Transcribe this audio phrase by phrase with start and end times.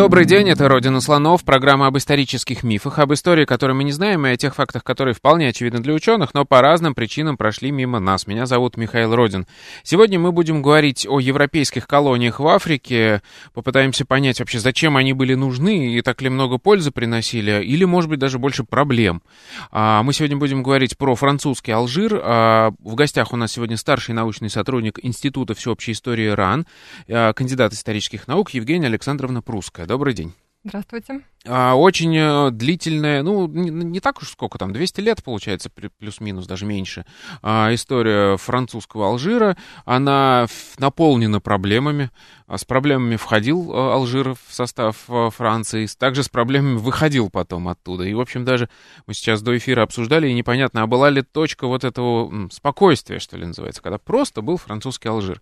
[0.00, 4.26] Добрый день, это «Родина слонов», программа об исторических мифах, об истории, которую мы не знаем,
[4.26, 8.00] и о тех фактах, которые вполне очевидны для ученых, но по разным причинам прошли мимо
[8.00, 8.26] нас.
[8.26, 9.46] Меня зовут Михаил Родин.
[9.82, 13.20] Сегодня мы будем говорить о европейских колониях в Африке,
[13.52, 18.08] попытаемся понять вообще, зачем они были нужны, и так ли много пользы приносили, или, может
[18.08, 19.20] быть, даже больше проблем.
[19.70, 22.18] А, мы сегодня будем говорить про французский Алжир.
[22.24, 26.66] А, в гостях у нас сегодня старший научный сотрудник Института всеобщей истории РАН,
[27.06, 29.89] а, кандидат исторических наук Евгения Александровна Прусская.
[29.90, 30.32] Добрый день.
[30.62, 31.22] Здравствуйте.
[31.48, 35.68] А, очень э, длительная, ну, не, так уж сколько там, 200 лет, получается,
[35.98, 37.06] плюс-минус, даже меньше,
[37.42, 39.56] а, история французского Алжира.
[39.84, 40.46] Она
[40.78, 42.10] наполнена проблемами.
[42.46, 47.68] А с проблемами входил э, Алжир в состав э, Франции, также с проблемами выходил потом
[47.68, 48.04] оттуда.
[48.04, 48.68] И, в общем, даже
[49.06, 53.36] мы сейчас до эфира обсуждали, и непонятно, а была ли точка вот этого спокойствия, что
[53.36, 55.40] ли, называется, когда просто был французский Алжир.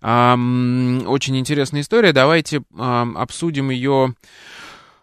[0.00, 2.12] Очень интересная история.
[2.12, 4.14] Давайте обсудим ее.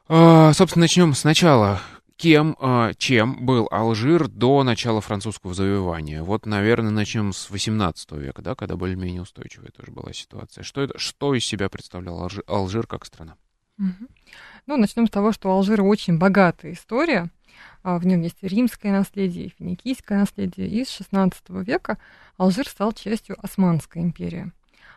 [0.07, 1.81] А, собственно, начнем сначала.
[2.17, 6.23] Кем, а, чем был Алжир до начала французского завоевания?
[6.23, 10.63] Вот, наверное, начнем с 18 века, да, когда более-менее устойчивая тоже была ситуация.
[10.63, 13.35] Что, это, что из себя представлял Алжир, Алжир как страна?
[13.77, 17.29] Ну, начнем с того, что у Алжира очень богатая история.
[17.83, 20.69] А, в нем есть римское наследие, финикийское наследие.
[20.69, 21.97] И с 16 века
[22.37, 24.51] Алжир стал частью Османской империи.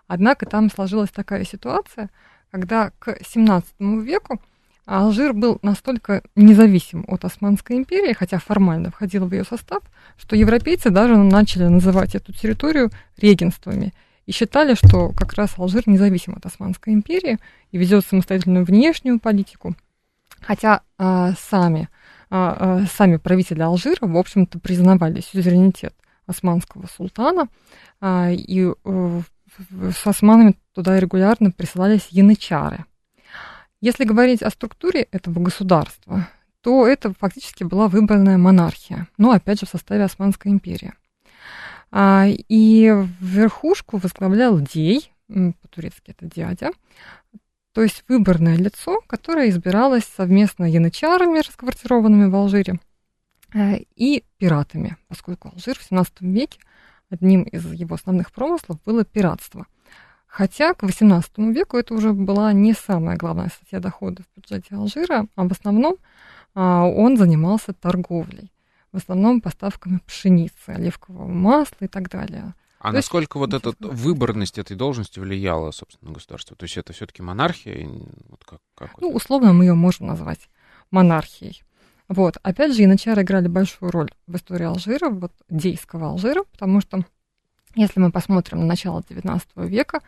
[0.08, 2.10] Однако там сложилась такая ситуация,
[2.50, 4.40] когда к 17 веку
[4.86, 9.82] Алжир был настолько независим от Османской империи, хотя формально входил в ее состав,
[10.16, 13.92] что европейцы даже начали называть эту территорию регенствами
[14.24, 17.38] и считали, что как раз Алжир независим от Османской империи
[17.70, 19.74] и ведет самостоятельную внешнюю политику.
[20.40, 21.90] Хотя а, сами,
[22.30, 25.94] а, а, сами правители Алжира, в общем-то, признавали сюзеренитет
[26.26, 27.48] османского султана
[28.00, 29.20] а, и а,
[29.92, 32.84] с османами туда регулярно присылались янычары.
[33.80, 36.28] Если говорить о структуре этого государства,
[36.62, 40.94] то это фактически была выбранная монархия, но опять же в составе Османской империи.
[41.90, 46.70] А, и верхушку возглавлял Дей, по-турецки это дядя,
[47.72, 52.80] то есть выборное лицо, которое избиралось совместно янычарами, расквартированными в Алжире,
[53.54, 56.58] э, и пиратами, поскольку Алжир в 17 веке
[57.10, 59.66] одним из его основных промыслов было пиратство.
[60.26, 65.26] Хотя к XVIII веку это уже была не самая главная статья дохода в бюджете Алжира,
[65.34, 65.96] а в основном
[66.54, 68.52] а, он занимался торговлей,
[68.92, 72.54] в основном поставками пшеницы, оливкового масла и так далее.
[72.80, 76.56] А То насколько есть, вот эта выборность этой должности влияла, собственно, на государство?
[76.56, 77.88] То есть это все-таки монархия?
[78.28, 80.48] Вот как, как ну, условно мы ее можем назвать
[80.90, 81.62] монархией.
[82.08, 82.38] Вот.
[82.42, 87.04] Опять же, янычары играли большую роль в истории Алжира, вот дейского Алжира, потому что
[87.74, 90.00] если мы посмотрим на начало XIX века,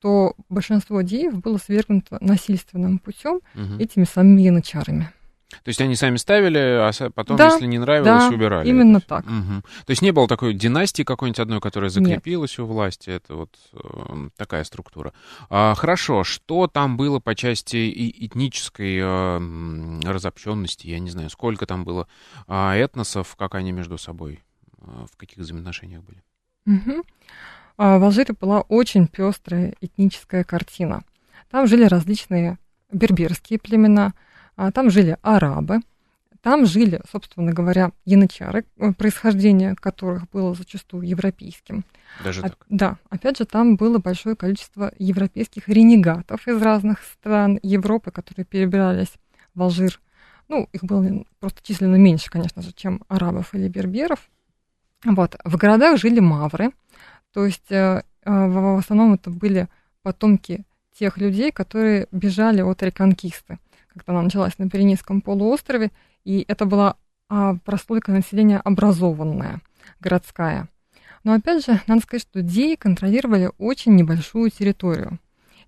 [0.00, 3.80] то большинство деев было свергнуто насильственным путем угу.
[3.80, 5.10] этими самыми янычарами.
[5.50, 8.68] То есть они сами ставили, а потом, да, если не нравилось, да, убирали.
[8.68, 9.24] Именно так.
[9.24, 9.62] Угу.
[9.86, 12.60] То есть не было такой династии какой-нибудь одной, которая закрепилась Нет.
[12.60, 13.08] у власти.
[13.08, 15.14] Это вот э, такая структура.
[15.48, 20.86] А, хорошо, что там было по части и этнической э, разобщенности?
[20.86, 22.08] Я не знаю, сколько там было
[22.46, 24.42] э, этносов, как они между собой,
[24.82, 26.22] э, в каких взаимоотношениях были?
[26.66, 27.04] Угу.
[27.78, 31.04] А, в Алжире была очень пестрая этническая картина.
[31.50, 32.58] Там жили различные
[32.92, 34.12] берберские племена,
[34.72, 35.80] там жили арабы,
[36.40, 41.84] там жили, собственно говоря, янычары, э, происхождение которых было зачастую европейским.
[42.22, 42.66] Даже а, так?
[42.68, 42.96] Да.
[43.10, 49.12] Опять же, там было большое количество европейских ренегатов из разных стран Европы, которые перебирались
[49.54, 50.00] в Алжир.
[50.48, 54.30] Ну, их было просто численно меньше, конечно же, чем арабов или берберов.
[55.04, 55.36] Вот.
[55.44, 56.70] В городах жили мавры,
[57.32, 59.68] то есть э, э, в основном это были
[60.02, 60.64] потомки
[60.98, 63.58] тех людей, которые бежали от реконкисты
[63.98, 65.90] когда она началась на Пиренейском полуострове,
[66.24, 66.96] и это была
[67.28, 69.60] а, прослойка населения образованная,
[70.00, 70.68] городская.
[71.24, 75.18] Но опять же, надо сказать, что деи контролировали очень небольшую территорию.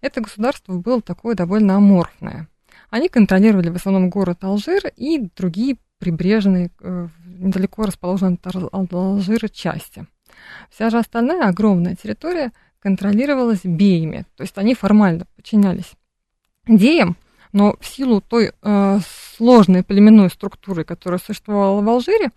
[0.01, 2.49] Это государство было такое довольно аморфное.
[2.89, 10.07] Они контролировали в основном город Алжир и другие прибрежные, э, недалеко расположенные от Алжира части.
[10.71, 15.93] Вся же остальная огромная территория контролировалась беями, то есть они формально подчинялись
[16.67, 17.17] деям,
[17.53, 18.99] но в силу той э,
[19.37, 22.31] сложной племенной структуры, которая существовала в Алжире,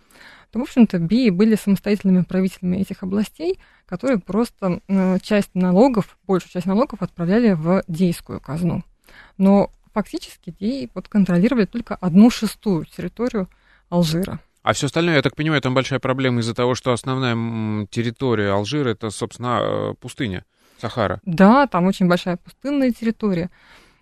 [0.50, 6.52] то, в общем-то, бии были самостоятельными правителями этих областей, которые просто э, часть налогов, большую
[6.52, 8.84] часть налогов отправляли в дейскую казну.
[9.36, 13.48] Но фактически деи вот контролировали только одну шестую территорию
[13.88, 14.40] Алжира.
[14.62, 18.90] А все остальное, я так понимаю, там большая проблема из-за того, что основная территория Алжира
[18.90, 20.44] это, собственно, э, пустыня,
[20.80, 21.20] Сахара.
[21.24, 23.50] Да, там очень большая пустынная территория.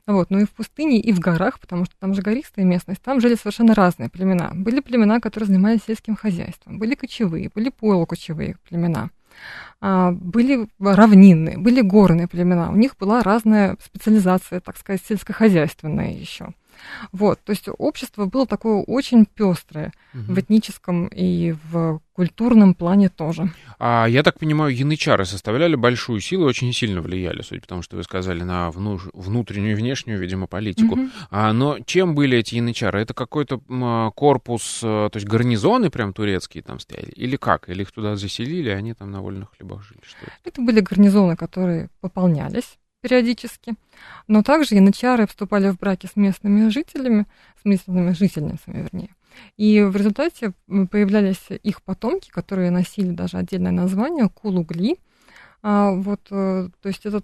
[0.07, 3.21] Вот, но и в пустыне, и в горах, потому что там же гористая местность, там
[3.21, 4.51] жили совершенно разные племена.
[4.53, 9.11] Были племена, которые занимались сельским хозяйством, были кочевые, были полукочевые племена,
[9.81, 12.71] а, были равнинные, были горные племена.
[12.71, 16.53] У них была разная специализация, так сказать, сельскохозяйственная еще.
[17.13, 20.35] Вот, то есть общество было такое очень пестрое угу.
[20.35, 23.51] в этническом и в культурном плане тоже.
[23.79, 27.97] А я так понимаю, янычары составляли большую силу, очень сильно влияли, судя по тому, что
[27.97, 30.95] вы сказали, на вну, внутреннюю и внешнюю, видимо, политику.
[30.95, 31.09] Угу.
[31.31, 33.01] А, но чем были эти янычары?
[33.01, 33.59] Это какой-то
[34.15, 37.11] корпус, э, то есть гарнизоны прям турецкие там стояли?
[37.11, 37.69] Или как?
[37.69, 40.01] Или их туда заселили, и они там на вольных хлебах жили?
[40.05, 40.33] Что это?
[40.45, 43.75] это были гарнизоны, которые пополнялись периодически.
[44.29, 47.27] Но также янычары вступали в браки с местными жителями,
[47.61, 49.11] с местными жительницами, вернее.
[49.57, 54.99] И в результате появлялись их потомки, которые носили даже отдельное название Кулугли.
[55.63, 57.23] А, вот, э, то есть это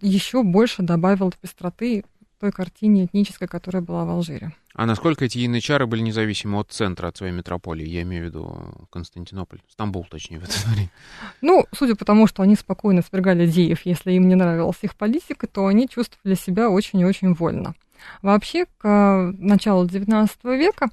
[0.00, 2.04] еще больше добавил пестроты
[2.42, 4.52] той картине этнической, которая была в Алжире.
[4.74, 7.86] А насколько эти янычары были независимы от центра, от своей метрополии?
[7.86, 10.90] Я имею в виду Константинополь, Стамбул, точнее, в это время.
[11.40, 15.46] Ну, судя по тому, что они спокойно свергали Диев, если им не нравилась их политика,
[15.46, 17.76] то они чувствовали себя очень и очень вольно.
[18.22, 20.88] Вообще, к началу XIX века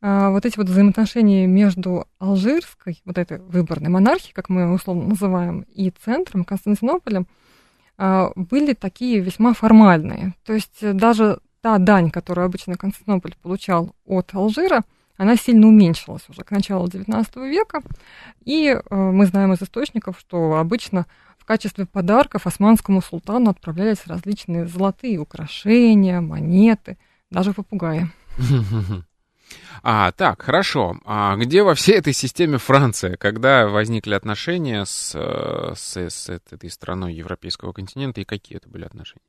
[0.00, 5.04] а, вот эти вот взаимоотношения между алжирской, вот этой выборной монархией, как мы ее условно
[5.04, 7.28] называем, и центром, Константинополем,
[8.34, 10.34] были такие весьма формальные.
[10.44, 14.82] То есть э, даже та дань, которую обычно Константинополь получал от Алжира,
[15.16, 17.82] она сильно уменьшилась уже к началу XIX века.
[18.44, 21.06] И э, мы знаем из источников, что обычно
[21.38, 26.98] в качестве подарков османскому султану отправлялись различные золотые украшения, монеты,
[27.30, 28.08] даже попугаи.
[29.82, 30.98] А, так, хорошо.
[31.04, 33.16] А где во всей этой системе Франция?
[33.16, 38.84] Когда возникли отношения с, э, с, с этой страной европейского континента и какие это были
[38.84, 39.24] отношения?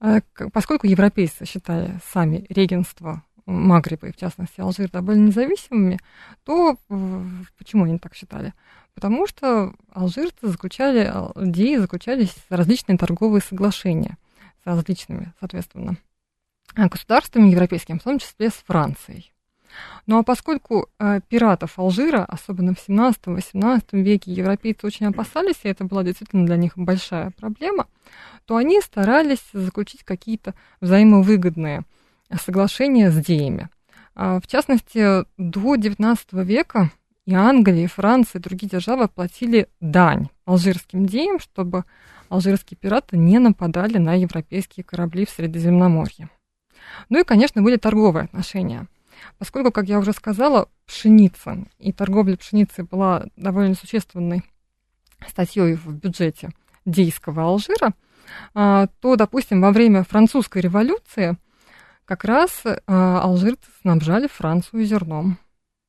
[0.00, 0.20] А,
[0.52, 6.00] поскольку европейцы считали сами регенство Магриба, и в частности Алжир, довольно независимыми,
[6.44, 6.76] то
[7.58, 8.54] почему они так считали?
[8.94, 11.12] Потому что алжирцы заключали,
[11.48, 14.16] идеи заключались различные торговые соглашения
[14.62, 15.96] с различными, соответственно,
[16.76, 19.32] государствами европейскими, в том числе с Францией.
[20.06, 25.84] Ну а поскольку э, пиратов Алжира, особенно в 17-18 веке, европейцы очень опасались, и это
[25.84, 27.86] была действительно для них большая проблема,
[28.44, 31.82] то они старались заключить какие-то взаимовыгодные
[32.40, 33.68] соглашения с деями.
[34.14, 36.90] А, в частности, до XIX века
[37.26, 41.84] и Англия, и Франция, и другие державы платили дань алжирским деям, чтобы
[42.28, 46.28] алжирские пираты не нападали на европейские корабли в Средиземноморье.
[47.08, 48.86] Ну и, конечно, были торговые отношения.
[49.38, 54.42] Поскольку, как я уже сказала, пшеница и торговля пшеницей была довольно существенной
[55.28, 56.50] статьей в бюджете
[56.84, 57.94] дейского Алжира,
[58.54, 61.36] а, то, допустим, во время французской революции
[62.04, 65.38] как раз а, алжирцы снабжали Францию зерном.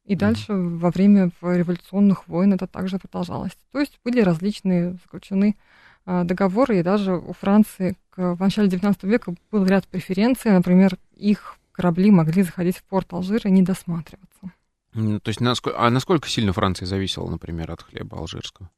[0.06, 3.58] И дальше во время революционных войн это также продолжалось.
[3.72, 5.58] То есть были различные заключены
[6.06, 12.12] договоры, и даже у Франции в начале XIX века был ряд преференций, например, их корабли
[12.12, 14.52] могли заходить в порт Алжира и не досматриваться.
[14.94, 18.70] То есть, насколько, а насколько сильно Франция зависела, например, от хлеба алжирского?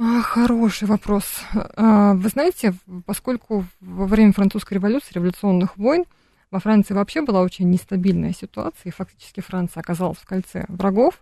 [0.00, 1.42] А, хороший вопрос.
[1.54, 2.74] А, вы знаете,
[3.06, 6.04] поскольку во время французской революции, революционных войн,
[6.50, 11.20] во Франции вообще была очень нестабильная ситуация, и фактически Франция оказалась в кольце врагов,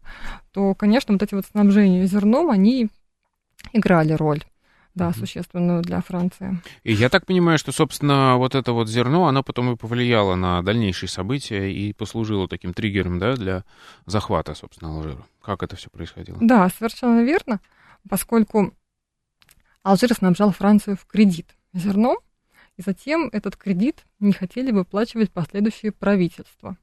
[0.52, 2.88] то, конечно, вот эти вот снабжения зерном, они
[3.76, 4.42] играли роль
[4.96, 6.58] да, существенную для Франции.
[6.82, 10.62] И я так понимаю, что, собственно, вот это вот зерно, оно потом и повлияло на
[10.62, 13.64] дальнейшие события и послужило таким триггером, да, для
[14.06, 15.24] захвата, собственно, Алжира.
[15.42, 16.38] Как это все происходило?
[16.40, 17.60] Да, совершенно верно,
[18.08, 18.72] поскольку
[19.82, 22.16] Алжир снабжал Францию в кредит зерном,
[22.78, 26.76] и затем этот кредит не хотели выплачивать последующие правительства.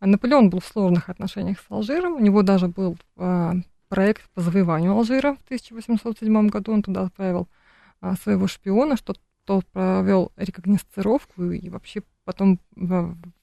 [0.00, 3.54] Наполеон был в сложных отношениях с Алжиром, у него даже был а,
[3.92, 6.72] проект по завоеванию Алжира в 1807 году.
[6.72, 7.46] Он туда отправил
[8.00, 12.58] а, своего шпиона, что тот провел рекогносцировку, и вообще потом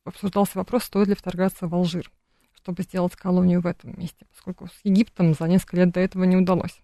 [0.06, 2.10] обсуждался вопрос, стоит ли вторгаться в Алжир,
[2.56, 6.36] чтобы сделать колонию в этом месте, поскольку с Египтом за несколько лет до этого не
[6.36, 6.82] удалось.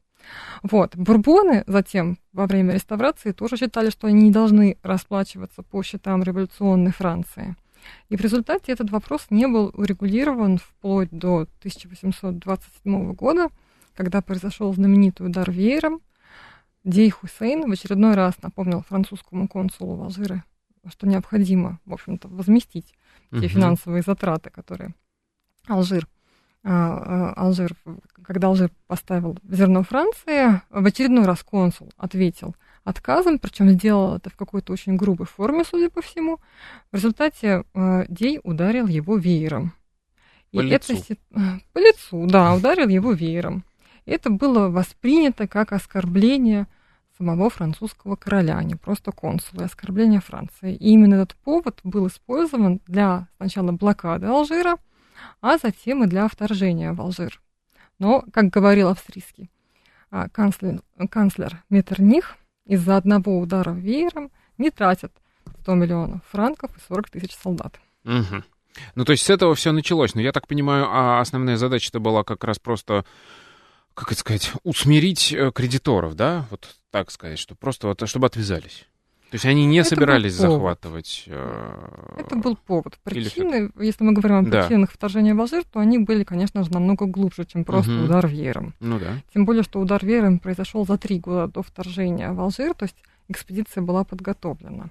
[0.62, 0.96] Вот.
[0.96, 6.92] Бурбоны затем, во время реставрации, тоже считали, что они не должны расплачиваться по счетам революционной
[6.92, 7.56] Франции.
[8.10, 13.50] И в результате этот вопрос не был урегулирован вплоть до 1827 года,
[13.96, 16.02] когда произошел знаменитый удар веером.
[16.84, 20.44] Дей Хусейн в очередной раз напомнил французскому консулу в Алжире,
[20.88, 22.94] что необходимо, в общем-то, возместить
[23.32, 23.48] те угу.
[23.48, 24.94] финансовые затраты, которые
[25.68, 26.08] Алжир
[26.68, 27.76] а, а, Алжир,
[28.24, 34.38] когда Алжир поставил зерно Франции, в очередной раз консул ответил отказом, причем сделал это в
[34.38, 36.40] какой-то очень грубой форме, судя по всему.
[36.92, 39.74] В результате э, Дей ударил его веером.
[40.54, 40.94] По И лицу.
[40.94, 41.20] Это,
[41.74, 43.66] по лицу, да, ударил его веером.
[44.06, 46.68] Это было воспринято как оскорбление
[47.18, 50.76] самого французского короля, а не просто консула, и оскорбление Франции.
[50.76, 54.78] И именно этот повод был использован для сначала блокады Алжира,
[55.42, 57.42] а затем и для вторжения в Алжир.
[57.98, 59.50] Но, как говорил австрийский
[60.12, 62.36] а, канцлер, канцлер Меттерних,
[62.66, 65.12] из-за одного удара веером не тратят
[65.62, 67.80] 100 миллионов франков и 40 тысяч солдат.
[68.04, 68.44] Угу.
[68.96, 70.16] Ну, то есть с этого все началось.
[70.16, 73.06] Но я так понимаю, а основная задача-то была как раз просто,
[73.94, 76.46] как это сказать, усмирить э, кредиторов, да?
[76.52, 78.88] Вот так сказать, что просто вот, чтобы отвязались.
[79.32, 81.24] То есть они не это собирались захватывать.
[81.28, 82.16] Э...
[82.18, 82.98] Это был повод.
[83.04, 83.86] Причины, Или...
[83.86, 84.94] если мы говорим о причинах да.
[84.96, 88.06] вторжения в Алжир, то они были, конечно же, намного глубже, чем просто угу.
[88.06, 88.74] удар веером.
[88.80, 89.22] Ну да.
[89.34, 92.96] Тем более, что удар веером произошел за три года до вторжения в Алжир, то есть
[93.28, 94.90] экспедиция была подготовлена.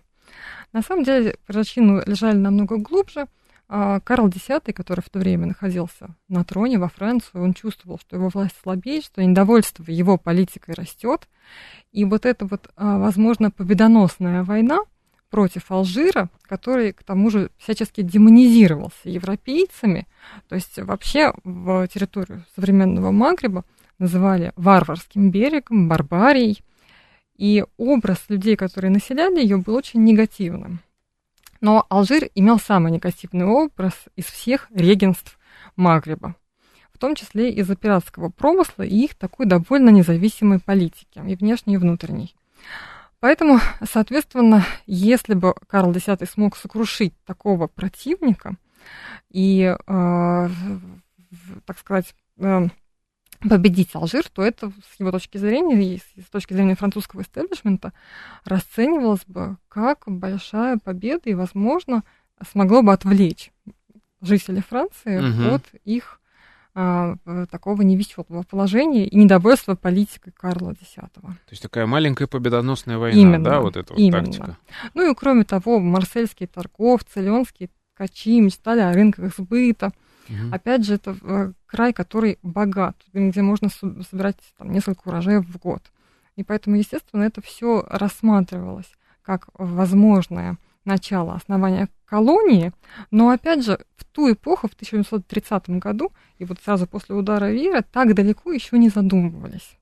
[0.72, 3.26] На самом деле причины лежали намного глубже.
[3.68, 8.16] А Карл X, который в то время находился на троне во Франции, он чувствовал, что
[8.16, 11.28] его власть слабеет, что недовольство его политикой растет.
[11.90, 14.80] И вот эта вот, а, возможно, победоносная война
[15.30, 20.06] против Алжира, который, к тому же, всячески демонизировался европейцами,
[20.48, 23.64] то есть вообще в территорию современного Магриба
[23.98, 26.60] называли варварским берегом, барбарией,
[27.36, 30.80] и образ людей, которые населяли ее, был очень негативным.
[31.64, 35.38] Но Алжир имел самый негативный образ из всех регенств
[35.76, 36.36] Магриба,
[36.92, 41.78] в том числе из-за пиратского промысла и их такой довольно независимой политики, и внешней, и
[41.78, 42.36] внутренней.
[43.18, 48.56] Поэтому, соответственно, если бы Карл X смог сокрушить такого противника
[49.30, 50.48] и, э,
[51.64, 52.66] так сказать, э,
[53.48, 57.92] победить Алжир, то это с его точки зрения и с точки зрения французского истеблишмента
[58.44, 62.02] расценивалось бы как большая победа и, возможно,
[62.50, 63.52] смогло бы отвлечь
[64.20, 65.54] жителей Франции угу.
[65.54, 66.20] от их
[66.74, 67.16] а,
[67.50, 70.94] такого невеселого положения и недовольства политикой Карла X.
[70.94, 74.24] То есть такая маленькая победоносная война, именно, да, вот эта вот именно.
[74.24, 74.56] тактика.
[74.94, 79.92] Ну и кроме того, марсельские торговцы, леонские ткачи мечтали о рынках сбыта–
[80.28, 80.54] Угу.
[80.54, 85.82] Опять же, это э, край, который богат, где можно собирать там, несколько урожаев в год.
[86.36, 88.90] И поэтому, естественно, это все рассматривалось
[89.22, 92.72] как возможное начало основания колонии,
[93.10, 97.82] но опять же в ту эпоху, в 1830 году, и вот сразу после удара Вира,
[97.82, 99.78] так далеко еще не задумывались.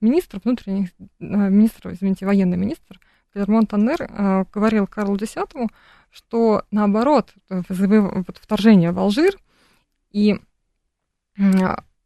[0.00, 3.00] Министр внутренних, э, министр, извините, военный министр
[3.32, 5.34] Клермон Таннер э, говорил Карлу X,
[6.10, 9.34] что наоборот, вторжение в Алжир
[10.14, 10.36] и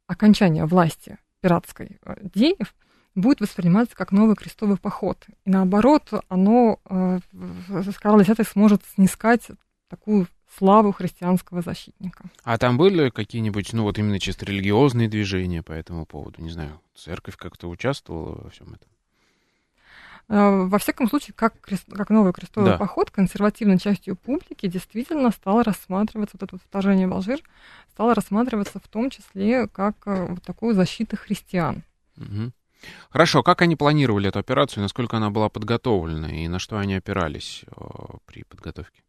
[0.06, 2.74] окончание власти пиратской э, Деев
[3.14, 5.26] будет восприниматься как новый крестовый поход.
[5.44, 7.20] И наоборот, оно, э,
[8.00, 9.46] Карл X сможет снискать
[9.88, 12.30] такую славу христианского защитника.
[12.42, 16.40] А там были какие-нибудь, ну вот именно чисто религиозные движения по этому поводу?
[16.40, 18.88] Не знаю, церковь как-то участвовала во всем этом?
[20.28, 22.78] Э, во всяком случае, как, крест, как новый крестовый да.
[22.78, 27.40] поход консервативной частью публики действительно стало рассматриваться, вот это вот вторжение в Алжир,
[27.92, 31.82] стало рассматриваться в том числе как э, вот такую защиту христиан.
[32.18, 32.52] Угу.
[33.10, 37.64] Хорошо, как они планировали эту операцию, насколько она была подготовлена и на что они опирались
[37.66, 37.80] э,
[38.26, 39.02] при подготовке?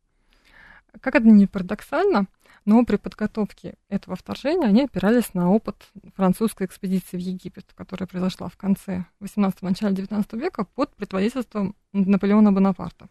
[1.01, 2.27] Как это не парадоксально,
[2.65, 5.75] но при подготовке этого вторжения они опирались на опыт
[6.15, 12.51] французской экспедиции в Египет, которая произошла в конце 18 начале 19 века под предводительством Наполеона
[12.51, 13.07] Бонапарта.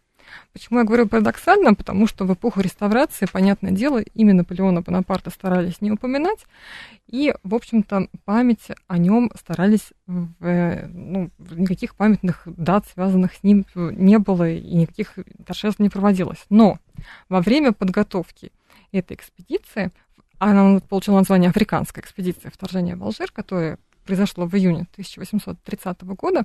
[0.53, 1.73] Почему я говорю парадоксально?
[1.73, 6.45] Потому что в эпоху реставрации, понятное дело, имя Наполеона Бонапарта старались не упоминать,
[7.07, 13.65] и, в общем-то, память о нем старались, в, ну, никаких памятных дат, связанных с ним,
[13.75, 16.45] не было, и никаких торжеств не проводилось.
[16.49, 16.79] Но
[17.29, 18.51] во время подготовки
[18.91, 19.91] этой экспедиции,
[20.39, 23.77] она получила название Африканская экспедиция вторжения в Алжир, которая
[24.09, 26.43] произошло в июне 1830 года,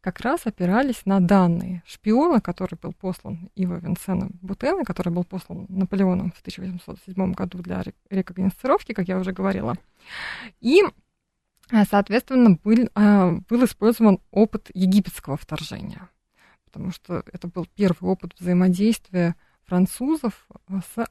[0.00, 5.66] как раз опирались на данные шпиона, который был послан Иво Винсеном Бутена, который был послан
[5.68, 9.76] Наполеоном в 1807 году для рекогносцировки, как я уже говорила.
[10.62, 10.82] И,
[11.90, 16.08] соответственно, был, а, был использован опыт египетского вторжения,
[16.64, 21.06] потому что это был первый опыт взаимодействия французов с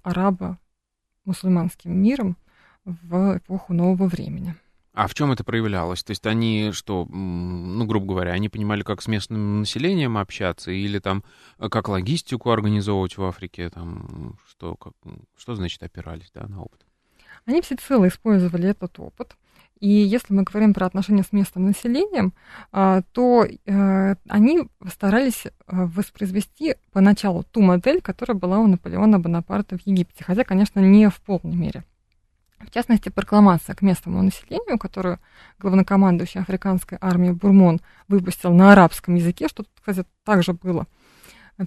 [1.23, 2.37] арабо-мусульманским миром
[2.85, 4.55] в эпоху нового времени.
[4.93, 6.03] А в чем это проявлялось?
[6.03, 10.99] То есть они что, ну, грубо говоря, они понимали, как с местным населением общаться, или
[10.99, 11.23] там
[11.57, 14.93] э, как логистику организовывать в Африке, там, что, как,
[15.35, 16.85] что значит опирались да, на опыт?
[17.45, 19.35] Они всецело использовали этот опыт.
[19.83, 22.31] И если мы говорим про отношения с местным населением,
[22.71, 29.77] а, то э, они старались э, воспроизвести поначалу ту модель, которая была у Наполеона Бонапарта
[29.77, 31.83] в Египте, хотя, конечно, не в полной мере.
[32.59, 35.19] В частности, прокламация к местному населению, которую
[35.59, 40.87] главнокомандующий африканской армии Бурмон выпустил на арабском языке, что, кстати, также было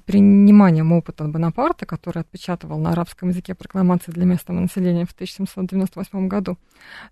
[0.04, 6.58] приниманием опыта Бонапарта, который отпечатывал на арабском языке прокламации для местного населения в 1798 году,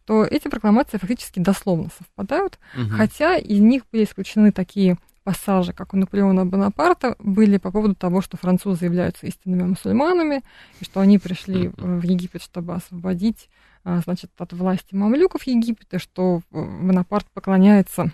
[0.04, 2.90] то эти прокламации фактически дословно совпадают, угу.
[2.90, 8.20] хотя из них были исключены такие пассажи, как у Наполеона Бонапарта, были по поводу того,
[8.20, 10.42] что французы являются истинными мусульманами,
[10.80, 13.48] и что они пришли в Египет, чтобы освободить
[13.84, 18.12] а, значит, от власти мамлюков Египета, что Бонапарт поклоняется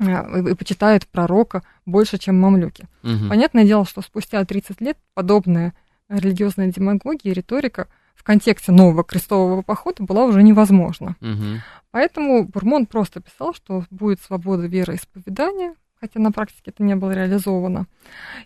[0.00, 2.86] и почитает пророка больше, чем мамлюки.
[3.02, 3.28] Угу.
[3.28, 5.74] Понятное дело, что спустя 30 лет подобная
[6.08, 11.16] религиозная демагогия и риторика в контексте нового крестового похода была уже невозможна.
[11.20, 11.60] Угу.
[11.90, 17.86] Поэтому Бурмон просто писал, что будет свобода вероисповедания, хотя на практике это не было реализовано.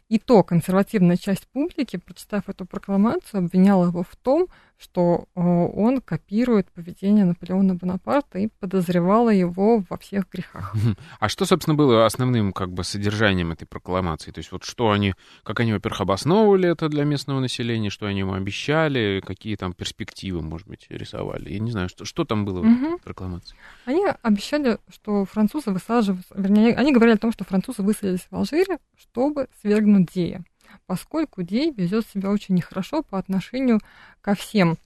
[0.09, 4.49] И то консервативная часть публики, прочитав эту прокламацию, обвиняла его в том,
[4.79, 10.75] что э, он копирует поведение Наполеона Бонапарта и подозревала его во всех грехах.
[11.21, 14.31] А что, собственно, было основным как бы содержанием этой прокламации?
[14.31, 18.21] То есть вот что они, как они, во-первых, обосновывали это для местного населения, что они
[18.21, 21.53] ему обещали, какие там перспективы, может быть, рисовали?
[21.53, 22.99] Я не знаю, что, что там было угу.
[22.99, 23.57] в прокламации?
[23.85, 28.79] Они обещали, что французы высаживаются, вернее, они говорили о том, что французы высадились в Алжире,
[28.97, 30.45] чтобы свергнуть Дея
[30.87, 33.81] поскольку Дей ведет себя очень нехорошо по отношению
[34.21, 34.79] ко всем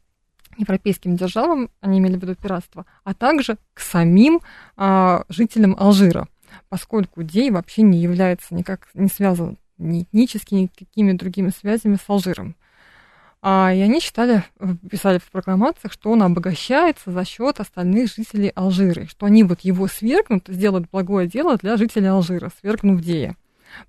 [0.58, 4.40] европейским державам, они имели в виду пиратство, а также к самим
[4.76, 6.28] а, жителям Алжира,
[6.68, 12.08] поскольку Дей вообще не является никак не связан ни этнически, ни какими другими связями с
[12.08, 12.54] Алжиром.
[13.44, 14.44] А, и они считали,
[14.88, 19.88] писали в прокламациях, что он обогащается за счет остальных жителей Алжира, что они вот его
[19.88, 23.36] свергнут, сделают благое дело для жителей Алжира, свергнув Дея.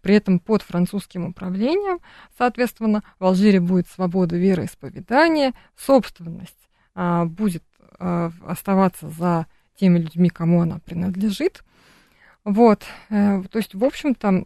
[0.02, 2.00] При этом под французским управлением,
[2.38, 7.64] соответственно, в Алжире будет свобода вероисповедания, собственность а, будет
[8.00, 11.64] а, оставаться за теми людьми, кому она принадлежит.
[12.44, 14.44] Вот, э, то есть, в общем-то,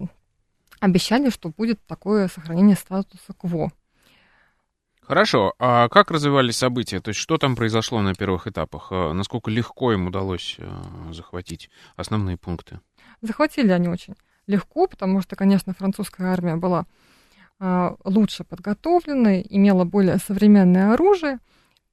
[0.80, 3.72] обещали, что будет такое сохранение статуса КВО.
[5.02, 5.54] Хорошо.
[5.58, 7.00] А как развивались события?
[7.00, 8.90] То есть что там произошло на первых этапах?
[8.92, 10.70] А насколько легко им удалось э,
[11.14, 12.82] захватить основные пункты?
[13.22, 14.16] Захватили они очень
[14.48, 16.86] легко, потому что, конечно, французская армия была
[17.60, 21.40] а, лучше подготовлена, имела более современное оружие.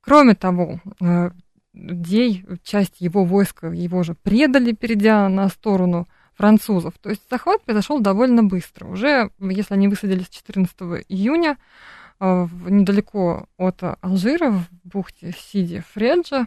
[0.00, 1.32] Кроме того, а,
[1.74, 6.94] Дей, часть его войска, его же предали, перейдя на сторону французов.
[7.00, 8.86] То есть захват произошел довольно быстро.
[8.86, 11.58] Уже, если они высадились 14 июня,
[12.20, 16.46] а, недалеко от Алжира, в бухте Сиди Фреджа,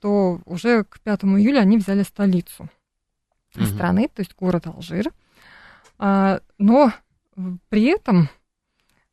[0.00, 2.68] то уже к 5 июля они взяли столицу
[3.56, 3.64] угу.
[3.66, 5.12] страны, то есть город Алжир.
[5.98, 6.92] А, но
[7.68, 8.28] при этом,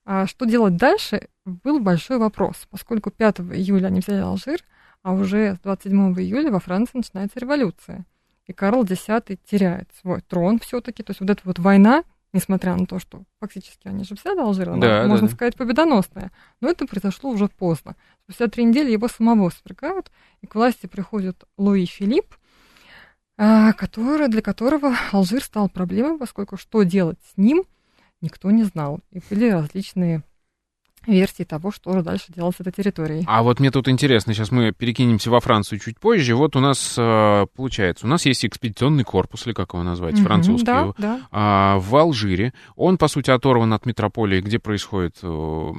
[0.06, 4.64] а, что делать дальше, был большой вопрос, поскольку 5 июля они взяли Алжир,
[5.04, 8.06] а уже с 27 июля во Франции начинается революция.
[8.46, 9.06] И Карл X
[9.46, 11.04] теряет свой трон все-таки.
[11.04, 14.70] То есть вот эта вот война, несмотря на то, что фактически они же взяли Алжир,
[14.70, 15.34] она, да, можно да.
[15.34, 16.32] сказать, победоносная.
[16.60, 17.96] Но это произошло уже поздно.
[18.24, 22.36] Спустя три недели его самого свергают, и к власти приходит Луи Филипп,
[23.74, 27.64] который, для которого Алжир стал проблемой, поскольку что делать с ним,
[28.22, 29.00] никто не знал.
[29.10, 30.22] И были различные
[31.08, 33.24] версии того, что же дальше делать с этой территорией.
[33.28, 36.36] А вот мне тут интересно, сейчас мы перекинемся во Францию чуть позже.
[36.36, 40.24] Вот у нас э, получается, у нас есть экспедиционный корпус, или как его назвать, mm-hmm,
[40.24, 41.22] французский, да, да.
[41.32, 42.54] А, в Алжире.
[42.76, 45.72] Он, по сути, оторван от метрополии, где происходит э,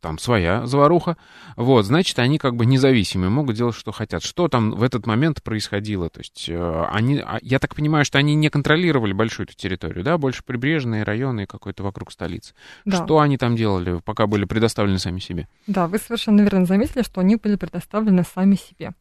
[0.00, 1.16] там своя заваруха.
[1.56, 4.22] Вот, значит, они как бы независимые, могут делать, что хотят.
[4.22, 6.08] Что там в этот момент происходило?
[6.08, 10.04] То есть э, они, а, я так понимаю, что они не контролировали большую эту территорию,
[10.04, 12.54] да, больше прибрежные районы какой-то вокруг столицы.
[12.84, 13.04] Да.
[13.04, 15.48] Что они там делали, пока были предоставлены сами себе.
[15.66, 18.92] Да, вы совершенно верно заметили, что они были предоставлены сами себе.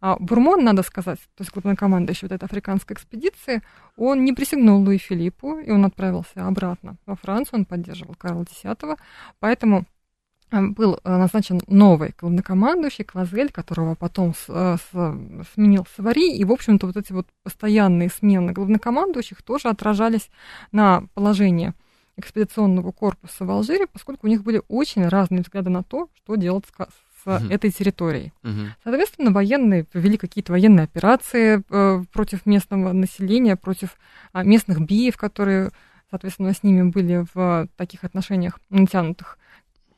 [0.00, 3.62] А Бурмон, надо сказать, то есть главнокомандующий вот этой африканской экспедиции,
[3.96, 8.62] он не присягнул Луи Филиппу, и он отправился обратно во Францию, он поддерживал Карла X,
[9.40, 9.84] поэтому
[10.50, 16.44] э, был э, назначен новый главнокомандующий Квазель, которого потом с, э, с, сменил Савари, и,
[16.44, 20.30] в общем-то, вот эти вот постоянные смены главнокомандующих тоже отражались
[20.72, 21.72] на положении
[22.16, 26.64] экспедиционного корпуса в Алжире, поскольку у них были очень разные взгляды на то, что делать
[26.66, 27.52] с, с uh-huh.
[27.52, 28.32] этой территорией.
[28.42, 28.68] Uh-huh.
[28.82, 33.96] Соответственно, военные провели какие-то военные операции э, против местного населения, против
[34.32, 35.70] э, местных биев, которые,
[36.10, 39.38] соответственно, с ними были в таких отношениях натянутых.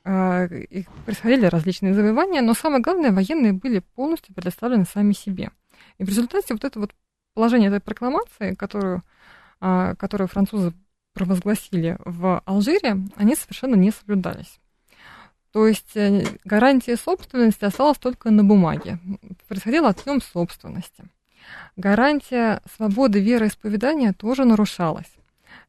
[0.05, 5.51] Э, и происходили различные завоевания, но самое главное, военные были полностью предоставлены сами себе.
[5.99, 6.93] И в результате вот это вот
[7.35, 9.03] положение этой прокламации, которую,
[9.61, 10.73] э, которую французы
[11.17, 14.61] провозгласили в Алжире, они совершенно не соблюдались.
[15.51, 18.99] То есть э, гарантия собственности осталась только на бумаге.
[19.49, 21.05] Происходил отъем собственности.
[21.77, 25.11] Гарантия свободы вероисповедания тоже нарушалась.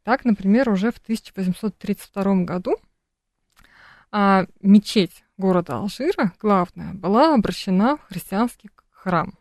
[0.03, 2.75] Так, например, уже в 1832 году
[4.11, 9.33] а, мечеть города Алжира, главная, была обращена в христианский храм.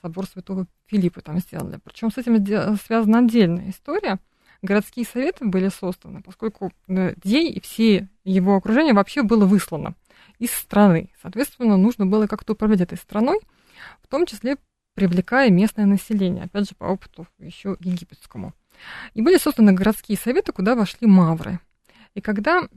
[0.00, 1.78] Собор Святого Филиппа там сделали.
[1.84, 2.46] Причем с этим
[2.78, 4.18] связана отдельная история–
[4.64, 9.94] городские советы были созданы, поскольку э, Дей и все его окружение вообще было выслано
[10.38, 11.10] из страны.
[11.22, 13.38] Соответственно, нужно было как-то управлять этой страной,
[14.02, 14.56] в том числе
[14.94, 18.52] привлекая местное население, опять же, по опыту еще египетскому.
[19.12, 21.60] И были созданы городские советы, куда вошли мавры.
[22.14, 22.68] И когда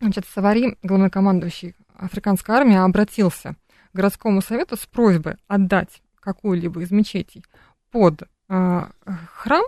[0.00, 3.56] значит, Савари, главнокомандующий африканской армии, обратился
[3.92, 7.44] к городскому совету с просьбой отдать какую-либо из мечетей
[7.90, 8.26] под э,
[9.34, 9.64] храм,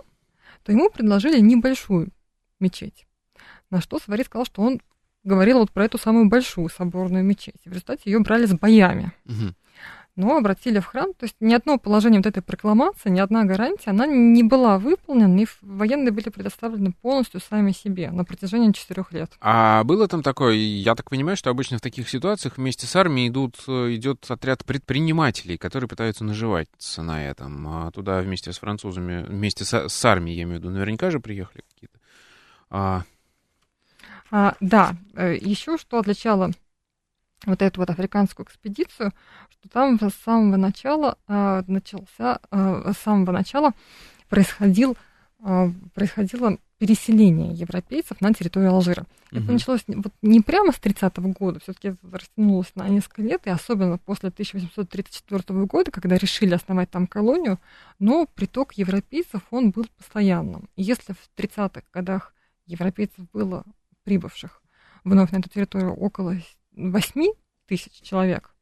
[0.65, 2.09] то ему предложили небольшую
[2.59, 3.05] мечеть.
[3.69, 4.81] На что Савари сказал, что он
[5.23, 7.61] говорил вот про эту самую большую соборную мечеть.
[7.65, 9.13] В результате ее брали с боями.
[9.25, 9.53] Угу.
[10.15, 11.13] Но обратили в храм.
[11.13, 15.37] То есть ни одно положение вот этой прокламации, ни одна гарантия, она не была выполнена,
[15.41, 19.33] и военные были предоставлены полностью сами себе на протяжении четырех лет.
[19.41, 23.27] А было там такое, я так понимаю, что обычно в таких ситуациях вместе с армией
[23.27, 27.67] идут, идет отряд предпринимателей, которые пытаются наживаться на этом.
[27.67, 31.19] А туда вместе с французами, вместе с, с армией, я имею в виду, наверняка же
[31.19, 31.99] приехали какие-то.
[32.69, 33.03] А...
[34.31, 36.51] А, да, э, еще что отличало
[37.45, 39.13] вот эту вот африканскую экспедицию,
[39.49, 43.73] что там с самого начала э, начался, э, с самого начала
[44.29, 44.97] происходил,
[45.43, 49.05] э, происходило переселение европейцев на территорию Алжира.
[49.31, 49.39] Угу.
[49.39, 53.49] Это началось вот не прямо с 30-го года, все-таки это растянулось на несколько лет, и
[53.49, 57.59] особенно после 1834 года, когда решили основать там колонию,
[57.99, 60.69] но приток европейцев, он был постоянным.
[60.75, 62.33] И если в 30-х годах
[62.65, 63.63] европейцев было
[64.03, 64.61] прибывших
[65.05, 66.35] вновь на эту территорию около
[66.75, 67.33] 8
[67.67, 68.53] тысяч человек,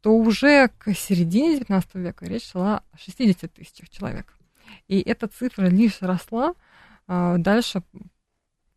[0.00, 4.34] то уже к середине 19 века речь шла о 60 тысячах человек.
[4.88, 6.54] И эта цифра лишь росла
[7.06, 7.82] а, дальше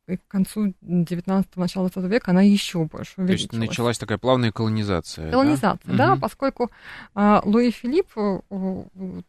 [0.07, 3.49] и к концу 19-го, начала 20 века она еще больше увеличилась.
[3.49, 5.29] То есть началась такая плавная колонизация.
[5.31, 6.21] Колонизация, да, да угу.
[6.21, 6.71] поскольку
[7.13, 8.39] а, Луи Филипп а,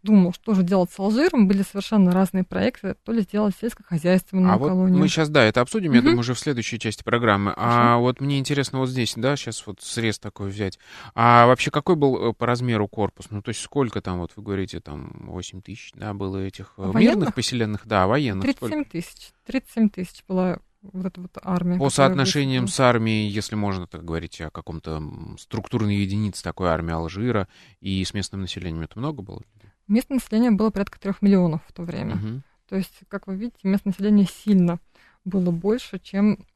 [0.03, 4.59] думал, что же делать с Алжиром, были совершенно разные проекты, то ли сделать сельскохозяйственную а
[4.59, 4.95] колонию.
[4.95, 5.97] Вот мы сейчас, да, это обсудим, угу.
[5.97, 7.53] я думаю, уже в следующей части программы.
[7.57, 10.79] А вот мне интересно вот здесь, да, сейчас вот срез такой взять.
[11.15, 13.27] А вообще какой был э, по размеру корпус?
[13.31, 16.83] Ну, то есть сколько там, вот вы говорите, там 8 тысяч, да, было этих э,
[16.83, 17.17] военных?
[17.17, 18.45] мирных поселенных, да, военных.
[18.45, 19.33] 37 тысяч.
[19.47, 20.59] 37 тысяч была
[20.93, 21.79] вот эта вот армия.
[21.79, 22.87] По соотношениям выступила.
[22.87, 25.03] с армией, если можно так говорить о каком-то
[25.39, 27.49] структурной единице такой армии Алжира
[27.81, 29.43] и с местным населением, это много было?
[29.87, 32.17] Местное население было порядка трех миллионов в то время.
[32.17, 32.43] Угу.
[32.69, 34.79] То есть, как вы видите, местное население сильно
[35.25, 36.47] было больше, чем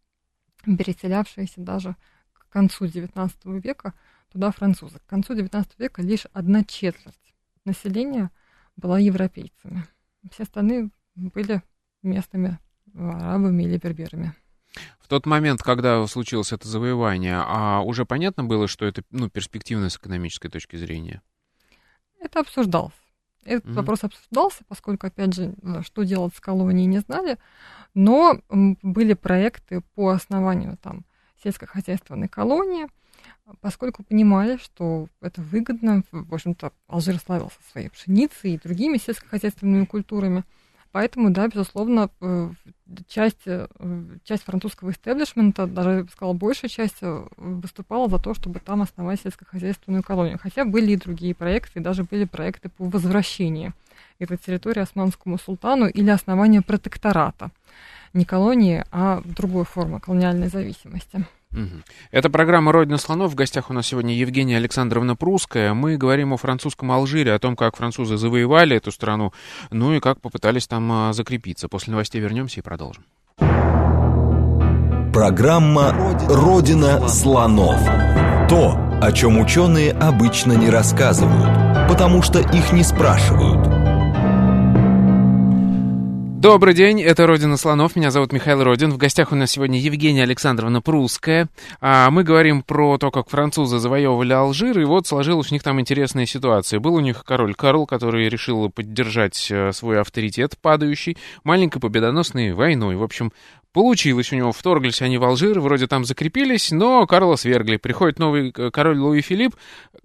[0.64, 1.96] переселявшиеся даже
[2.32, 3.94] к концу XIX века
[4.30, 4.98] туда французы.
[4.98, 8.30] К концу XIX века лишь одна четверть населения
[8.76, 9.84] была европейцами.
[10.30, 11.62] Все остальные были
[12.02, 12.58] местными
[12.94, 14.34] арабами или берберами.
[15.00, 19.90] В тот момент, когда случилось это завоевание, а уже понятно было, что это ну, перспективно
[19.90, 21.22] с экономической точки зрения?
[22.18, 22.94] Это обсуждалось.
[23.44, 23.74] Этот mm-hmm.
[23.74, 27.38] вопрос обсуждался, поскольку, опять же, что делать с колонией не знали,
[27.92, 31.04] но были проекты по основанию там
[31.42, 32.86] сельскохозяйственной колонии,
[33.60, 36.04] поскольку понимали, что это выгодно.
[36.12, 40.44] В общем-то, Алжир славился своей пшеницей и другими сельскохозяйственными культурами–
[40.92, 42.50] Поэтому, да, безусловно, э,
[43.08, 43.66] часть, э,
[44.24, 48.82] часть французского истеблишмента, даже, я бы сказала, большая часть э, выступала за то, чтобы там
[48.82, 50.38] основать сельскохозяйственную колонию.
[50.38, 53.72] Хотя были и другие проекты, и даже были проекты по возвращению
[54.18, 57.50] этой территории османскому султану или основанию протектората.
[58.12, 61.24] Не колонии, а другой формы колониальной зависимости.
[62.10, 63.32] Это программа «Родина слонов».
[63.32, 65.74] В гостях у нас сегодня Евгения Александровна Прусская.
[65.74, 69.32] Мы говорим о французском Алжире, о том, как французы завоевали эту страну,
[69.70, 71.68] ну и как попытались там а, закрепиться.
[71.68, 73.04] После новостей вернемся и продолжим.
[75.12, 75.92] Программа
[76.28, 77.80] «Родина слонов».
[78.48, 83.68] То, о чем ученые обычно не рассказывают, потому что их не спрашивают–
[86.42, 88.90] Добрый день, это «Родина слонов», меня зовут Михаил Родин.
[88.90, 91.48] В гостях у нас сегодня Евгения Александровна Прусская.
[91.80, 95.80] А мы говорим про то, как французы завоевывали Алжир, и вот сложилась у них там
[95.80, 96.80] интересная ситуация.
[96.80, 102.96] Был у них король Карл, который решил поддержать э, свой авторитет падающий маленькой победоносной войной.
[102.96, 103.32] В общем,
[103.72, 107.78] Получилось у него, вторглись они в Алжир, вроде там закрепились, но Карла свергли.
[107.78, 109.56] Приходит новый э, король Луи Филипп,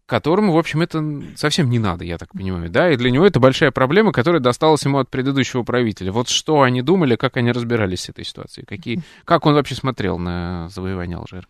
[0.05, 1.03] которому, в общем, это
[1.35, 4.85] совсем не надо, я так понимаю, да, и для него это большая проблема, которая досталась
[4.85, 6.13] ему от предыдущего правителя.
[6.13, 10.17] Вот что они думали, как они разбирались с этой ситуацией, какие, как он вообще смотрел
[10.17, 11.45] на завоевание Алжира?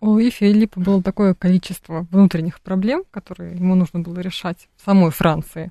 [0.00, 5.12] У Луи Филиппа было такое количество внутренних проблем, которые ему нужно было решать в самой
[5.12, 5.70] Франции,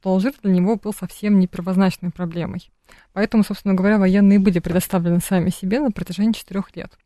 [0.00, 2.70] что Алжир для него был совсем не первозначной проблемой.
[3.12, 6.96] Поэтому, собственно говоря, военные были предоставлены сами себе на протяжении четырех лет.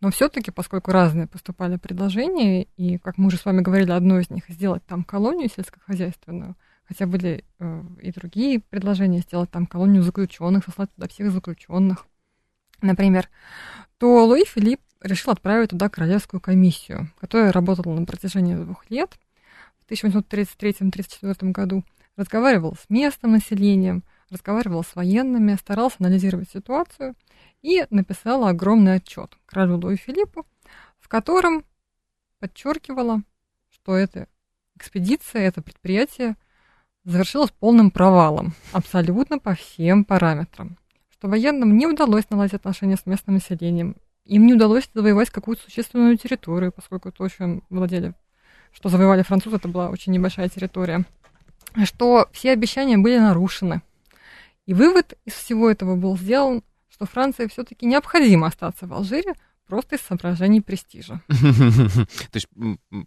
[0.00, 4.28] Но все-таки, поскольку разные поступали предложения, и, как мы уже с вами говорили, одно из
[4.28, 10.66] них сделать там колонию сельскохозяйственную, хотя были э, и другие предложения сделать там колонию заключенных,
[10.66, 12.06] сослать туда всех заключенных,
[12.82, 13.30] например,
[13.96, 19.18] то Луи Филипп решил отправить туда королевскую комиссию, которая работала на протяжении двух лет
[19.80, 21.84] в 1833-34 году,
[22.16, 27.14] разговаривал с местным населением, разговаривал с военными, старался анализировать ситуацию
[27.62, 30.46] и написала огромный отчет королю Луи Филиппу,
[30.98, 31.64] в котором
[32.38, 33.22] подчеркивала,
[33.70, 34.28] что эта
[34.76, 36.36] экспедиция, это предприятие
[37.04, 40.78] завершилось полным провалом, абсолютно по всем параметрам.
[41.10, 46.16] Что военным не удалось наладить отношения с местным населением, им не удалось завоевать какую-то существенную
[46.16, 48.14] территорию, поскольку то, чем владели,
[48.72, 51.04] что завоевали французы, это была очень небольшая территория.
[51.82, 53.82] Что все обещания были нарушены–
[54.66, 59.34] и вывод из всего этого был сделан, что Франции все-таки необходимо остаться в Алжире
[59.66, 61.20] просто из соображений престижа.
[61.28, 62.48] То есть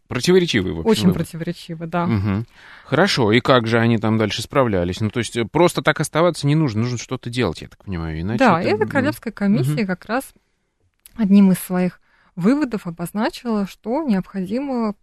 [0.07, 0.89] противоречивый, в общем.
[0.89, 2.43] Очень противоречивый, да.
[2.85, 5.01] Хорошо, и как же они там дальше справлялись?
[5.01, 8.39] Ну, то есть просто так оставаться не нужно, нужно что-то делать, я так понимаю, иначе...
[8.39, 8.69] Да, это...
[8.75, 10.33] эта королевская комиссия как раз
[11.15, 11.99] одним из своих
[12.37, 14.95] выводов обозначила, что необходимо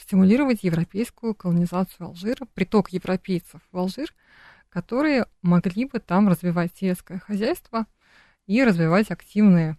[0.00, 4.14] стимулировать европейскую колонизацию Алжира, приток европейцев в Алжир–
[4.68, 7.86] которые могли бы там развивать сельское хозяйство
[8.46, 9.76] и развивать активные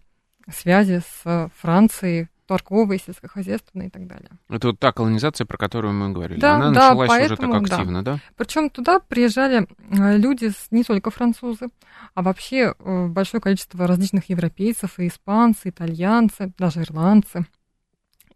[0.52, 4.30] связи с Францией, торговые, сельскохозяйственные и так далее.
[4.48, 6.40] Это вот та колонизация, про которую мы говорили.
[6.40, 8.14] Да, Она да, началась поэтому, уже так активно, да?
[8.14, 8.20] да?
[8.36, 11.68] Причем туда приезжали э, люди, не только французы,
[12.14, 17.46] а вообще э, большое количество различных европейцев, и испанцы, итальянцы, даже ирландцы.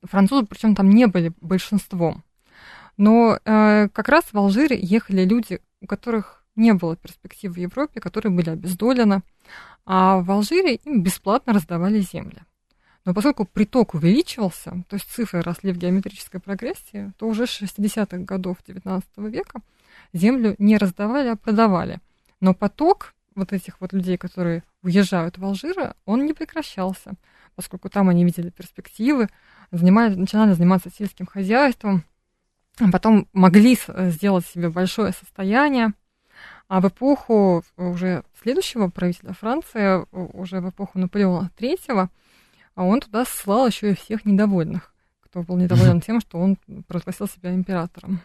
[0.05, 2.23] Французы, причем там не были большинством.
[2.97, 8.01] Но э, как раз в Алжире ехали люди, у которых не было перспектив в Европе,
[8.01, 9.23] которые были обездолены,
[9.85, 12.43] а в Алжире им бесплатно раздавали земли.
[13.05, 18.19] Но поскольку приток увеличивался, то есть цифры росли в геометрической прогрессии, то уже с 60-х
[18.19, 19.61] годов XIX века
[20.13, 22.01] землю не раздавали, а продавали.
[22.41, 27.13] Но поток вот этих вот людей, которые уезжают в Алжир, он не прекращался,
[27.57, 29.29] поскольку там они видели перспективы,
[29.71, 32.05] занимали, начинали заниматься сельским хозяйством,
[32.79, 35.93] а потом могли сделать себе большое состояние,
[36.69, 42.09] а в эпоху уже следующего правителя Франции, уже в эпоху Наполеона III,
[42.77, 46.57] он туда ссылал еще и всех недовольных, кто был недоволен тем, что он
[46.89, 48.21] провозгласил себя императором.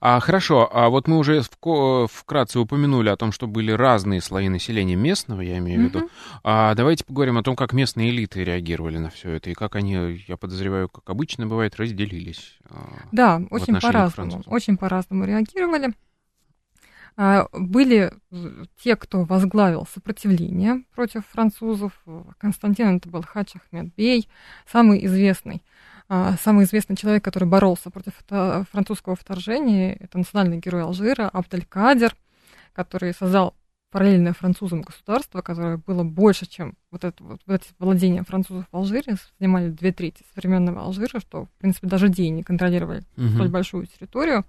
[0.00, 4.94] А, хорошо, а вот мы уже вкратце упомянули о том, что были разные слои населения
[4.94, 6.10] местного, я имею в виду.
[6.44, 10.22] А давайте поговорим о том, как местные элиты реагировали на все это и как они,
[10.28, 12.58] я подозреваю, как обычно бывает, разделились.
[12.70, 15.94] А, да, очень по-разному, очень по-разному реагировали.
[17.16, 18.12] А, были
[18.82, 21.92] те, кто возглавил сопротивление против французов.
[22.38, 24.28] Константин это был Хач Ахмед Бей,
[24.70, 25.62] самый известный
[26.08, 28.12] а, самый известный человек, который боролся против
[28.70, 32.14] французского вторжения, это национальный герой Алжира Абделькадер,
[32.74, 33.54] который создал
[33.90, 38.76] параллельное французам государство, которое было больше, чем вот это вот, вот эти владения французов в
[38.76, 43.28] Алжире, занимали две трети современного Алжира, что, в принципе, даже деньги контролировали угу.
[43.28, 44.44] столь большую территорию.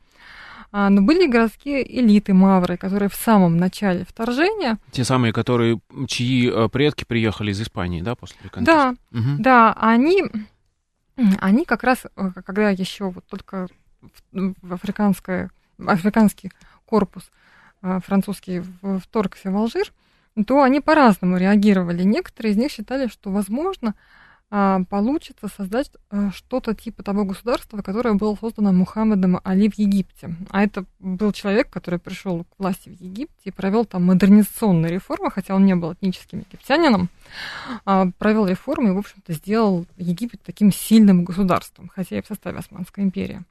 [0.72, 4.78] А, но были городские элиты Мавры, которые в самом начале вторжения...
[4.92, 8.96] Те самые, которые, чьи э, предки приехали из Испании, да, после реконкиста?
[9.12, 9.30] Да, угу.
[9.40, 10.24] да, они,
[11.40, 13.68] они как раз, э, когда еще вот только
[14.32, 15.52] в африканское,
[15.86, 16.52] африканский
[16.86, 17.24] корпус
[17.82, 18.62] э, французский
[19.02, 19.94] вторгся в Алжир,
[20.46, 22.04] то они по-разному реагировали.
[22.04, 23.96] Некоторые из них считали, что, возможно,
[24.50, 30.36] получится создать а, что-то типа того государства, которое было создано Мухаммедом Али в Египте.
[30.52, 35.32] А это был человек, который пришел к власти в Египте и провел там модернизационные реформы,
[35.32, 37.10] хотя он не был этническим египтянином,
[37.84, 42.60] а, провел реформы и, в общем-то, сделал Египет таким сильным государством, хотя и в составе
[42.60, 43.44] Османской империи.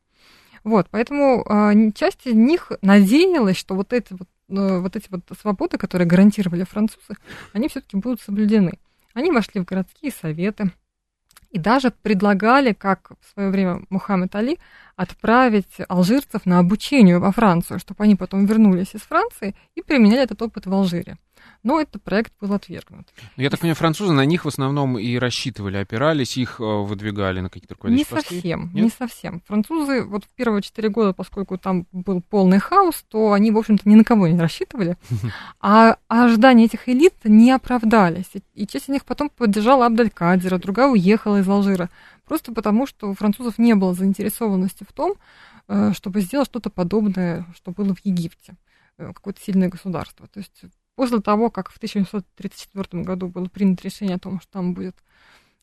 [0.65, 6.07] Вот, поэтому часть из них надеялась, что вот эти вот вот эти вот свободы, которые
[6.07, 7.17] гарантировали французы,
[7.53, 8.79] они все-таки будут соблюдены.
[9.13, 10.71] Они вошли в городские советы
[11.57, 14.59] и даже предлагали, как в свое время Мухаммед Али,
[14.95, 20.43] отправить алжирцев на обучение во Францию, чтобы они потом вернулись из Франции и применяли этот
[20.43, 21.17] опыт в Алжире
[21.67, 23.09] но этот проект был отвергнут.
[23.37, 27.41] Ну, я так понимаю, французы на них в основном и рассчитывали, опирались, их э, выдвигали
[27.41, 28.85] на какие-то руководящие Не совсем, Нет?
[28.85, 29.43] не совсем.
[29.49, 33.89] Французы вот в первые четыре года, поскольку там был полный хаос, то они, в общем-то,
[33.89, 34.97] ни на кого не рассчитывали,
[35.61, 38.31] а, а ожидания этих элит не оправдались.
[38.55, 41.91] И часть из них потом поддержала Абделькадира, другая уехала из Алжира,
[42.27, 45.15] просто потому что у французов не было заинтересованности в том,
[45.67, 48.55] э, чтобы сделать что-то подобное, что было в Египте
[48.99, 50.29] э, какое-то сильное государство.
[50.29, 50.63] То есть
[50.97, 54.97] После того, как в 1734 году было принято решение о том, что там будет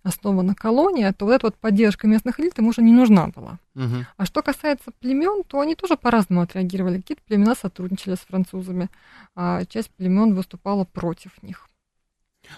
[0.04, 3.60] основана колония, то вот эта вот поддержка местных элит им уже не нужна была.
[3.76, 4.06] Угу.
[4.18, 6.98] А что касается племен, то они тоже по-разному отреагировали.
[6.98, 8.90] Какие-то племена сотрудничали с французами,
[9.36, 11.68] а часть племен выступала против них.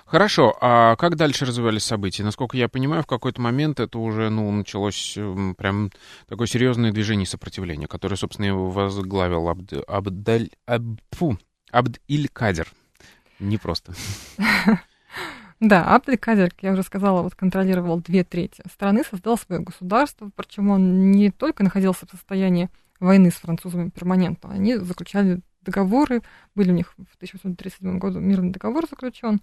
[0.05, 2.23] Хорошо, а как дальше развивались события?
[2.23, 5.91] Насколько я понимаю, в какой-то момент это уже ну, началось эм, прям
[6.27, 9.73] такое серьезное движение сопротивления, которое, собственно, возглавил Абд...
[9.88, 10.49] Абдаль...
[10.65, 10.81] Аб...
[11.11, 11.38] Фу,
[11.75, 12.67] Абд-Иль-Кадер.
[13.39, 13.93] Непросто.
[15.61, 20.69] Да, Абдель-Кадер, как я уже сказала, вот контролировал две трети страны, создал свое государство, причем
[20.69, 26.23] он не только находился в состоянии войны с французами перманентно, они заключали договоры,
[26.55, 29.41] были у них в 1837 году мирный договор заключен.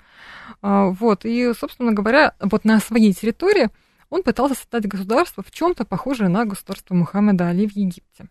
[0.61, 3.71] А, вот, и, собственно говоря, вот на своей территории
[4.11, 8.29] он пытался создать государство в чем-то похожее на государство Мухаммеда Али в Египте.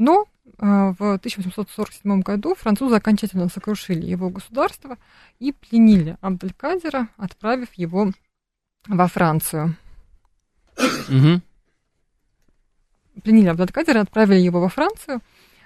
[0.00, 0.24] Но
[0.56, 4.96] а, в 1847 году французы окончательно сокрушили его государство
[5.38, 8.10] и пленили Абделькадера, отправив его
[8.88, 9.76] во Францию.
[10.78, 11.42] Угу.
[13.22, 15.20] Пленили Абделькадера, отправили его во Францию,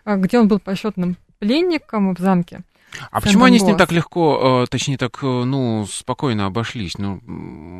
[0.05, 2.63] а, где он был почетным пленником в замке
[3.11, 6.99] а почему они с ним так легко, э, точнее так, э, ну, спокойно обошлись?
[6.99, 7.21] Ну,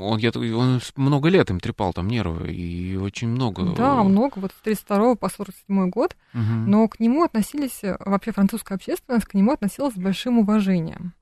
[0.01, 3.65] он, я, он много лет им трепал там нервы, и очень много...
[3.75, 6.43] Да, много, вот с 32 по 47 год, угу.
[6.43, 11.15] но к нему относились, э, вообще французская общественность к нему относилась с большим уважением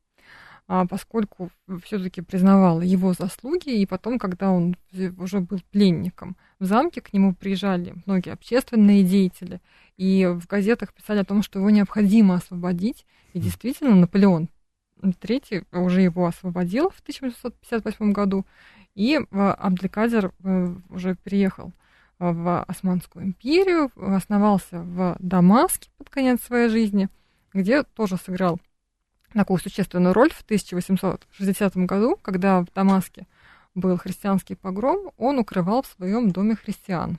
[0.89, 1.51] поскольку
[1.85, 4.75] все-таки признавала его заслуги, и потом, когда он
[5.19, 9.61] уже был пленником в замке, к нему приезжали многие общественные деятели,
[9.99, 13.05] и в газетах писали о том, что его необходимо освободить,
[13.35, 14.49] и действительно Наполеон
[15.03, 18.47] III уже его освободил в 1858 году,
[18.95, 21.73] и Абделькадер э, уже переехал
[22.19, 27.09] в Османскую империю, основался в Дамаске под конец своей жизни,
[27.53, 28.59] где тоже сыграл
[29.33, 33.27] такую существенную роль в 1860 году, когда в Дамаске
[33.75, 37.19] был христианский погром, он укрывал в своем доме христиан.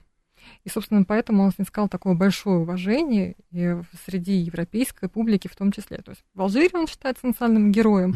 [0.64, 5.98] И, собственно, поэтому он снискал такое большое уважение и среди европейской публики в том числе.
[5.98, 8.16] То есть в Алжире он считается национальным героем,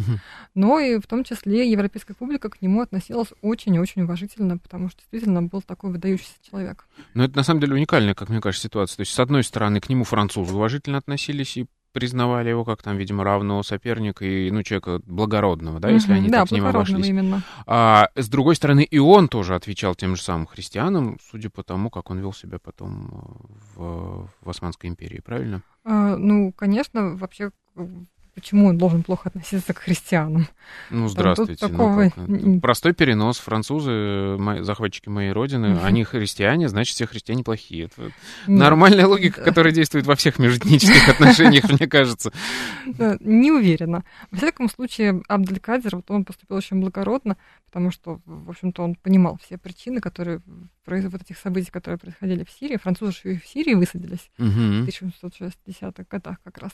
[0.53, 5.43] но и в том числе европейская публика к нему относилась очень-очень уважительно, потому что действительно
[5.43, 6.87] был такой выдающийся человек.
[7.13, 8.97] Но это на самом деле уникальная, как мне кажется, ситуация.
[8.97, 12.95] То есть, с одной стороны, к нему французы уважительно относились и признавали его как там,
[12.95, 17.07] видимо, равного соперника и, ну, человека благородного, да, если они да, так с ним обошлись.
[17.07, 17.41] именно.
[17.65, 21.89] А с другой стороны, и он тоже отвечал тем же самым христианам, судя по тому,
[21.89, 23.07] как он вел себя потом
[23.75, 25.63] э, в, в Османской империи, правильно?
[25.85, 27.49] А, ну, конечно, вообще
[28.37, 30.47] почему он должен плохо относиться к христианам?
[30.91, 31.57] Ну, здравствуйте.
[31.59, 32.11] Ну, такого...
[32.27, 33.39] ну, Простой перенос.
[33.39, 37.85] Французы, мои, захватчики моей родины, они христиане, значит, все христиане плохие.
[37.85, 38.11] Это
[38.45, 38.59] Нет.
[38.59, 42.31] нормальная логика, которая действует во всех межэтнических отношениях, мне кажется.
[42.85, 44.03] Не уверена.
[44.29, 49.39] Во всяком случае, Абделькадер, вот он поступил очень благородно, потому что, в общем-то, он понимал
[49.43, 50.43] все причины, которые
[50.85, 52.77] вот этих событий, которые происходили в Сирии.
[52.77, 56.71] Французы же и в Сирии высадились в 1860-х годах как раз.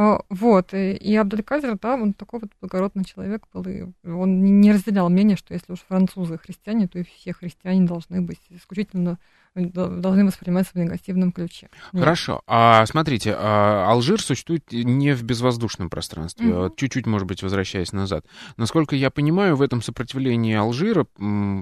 [0.00, 4.70] А, вот, и, и Абделькадер, да, он такой вот благородный человек был, и он не
[4.70, 9.18] разделял мнение, что если уж французы христиане, то и все христиане должны быть исключительно
[9.66, 11.68] должны восприниматься в негативном ключе.
[11.92, 12.02] Нет.
[12.02, 12.42] Хорошо.
[12.46, 16.48] А смотрите, а Алжир существует не в безвоздушном пространстве.
[16.48, 16.72] Mm-hmm.
[16.76, 18.24] Чуть-чуть, может быть, возвращаясь назад.
[18.56, 21.06] Насколько я понимаю, в этом сопротивлении Алжира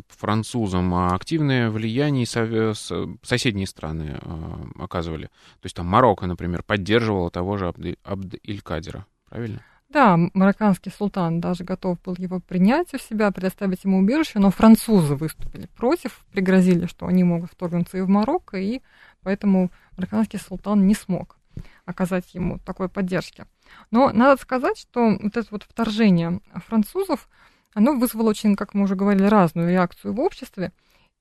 [0.08, 5.26] французам активное влияние соседние страны а, оказывали.
[5.60, 7.66] То есть там Марокко, например, поддерживала того же
[8.04, 9.04] Абд-Иль-Кадира.
[9.28, 9.62] Правильно?
[9.88, 15.14] Да, марокканский султан даже готов был его принять у себя, предоставить ему убежище, но французы
[15.14, 18.82] выступили против, пригрозили, что они могут вторгнуться и в Марокко, и
[19.22, 21.36] поэтому марокканский султан не смог
[21.84, 23.46] оказать ему такой поддержки.
[23.90, 27.28] Но надо сказать, что вот это вот вторжение французов,
[27.72, 30.72] оно вызвало очень, как мы уже говорили, разную реакцию в обществе,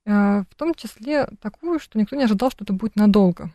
[0.04, 3.52] э, в том числе такую, что никто не ожидал, что это будет надолго.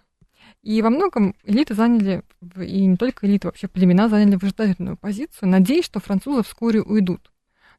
[0.62, 2.24] И во многом элиты заняли,
[2.58, 7.32] и не только элиты, вообще племена заняли выжидательную позицию, надеясь, что французы вскоре уйдут.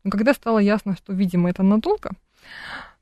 [0.05, 2.11] Но когда стало ясно, что, видимо, это надолго,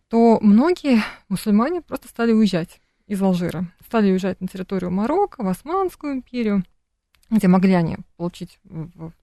[0.08, 3.66] то многие мусульмане просто стали уезжать из Алжира.
[3.86, 6.64] Стали уезжать на территорию Марокко, в Османскую империю,
[7.30, 8.58] где могли они получить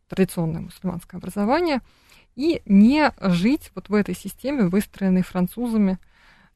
[0.08, 1.82] традиционное мусульманское образование
[2.36, 6.00] и не жить вот в этой системе, выстроенной французами,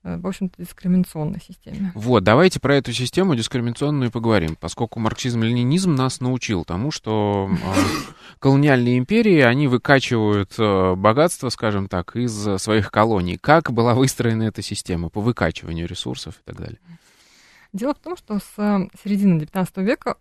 [0.03, 1.91] в общем-то, дискриминационной системе.
[1.93, 7.75] Вот, давайте про эту систему дискриминационную поговорим, поскольку марксизм-ленинизм нас научил тому, что а,
[8.39, 13.37] колониальные империи, они выкачивают э, богатство, скажем так, из своих колоний.
[13.37, 16.79] Как была выстроена эта система по выкачиванию ресурсов и так далее?
[17.73, 20.17] Дело в том, что с э, середины XIX века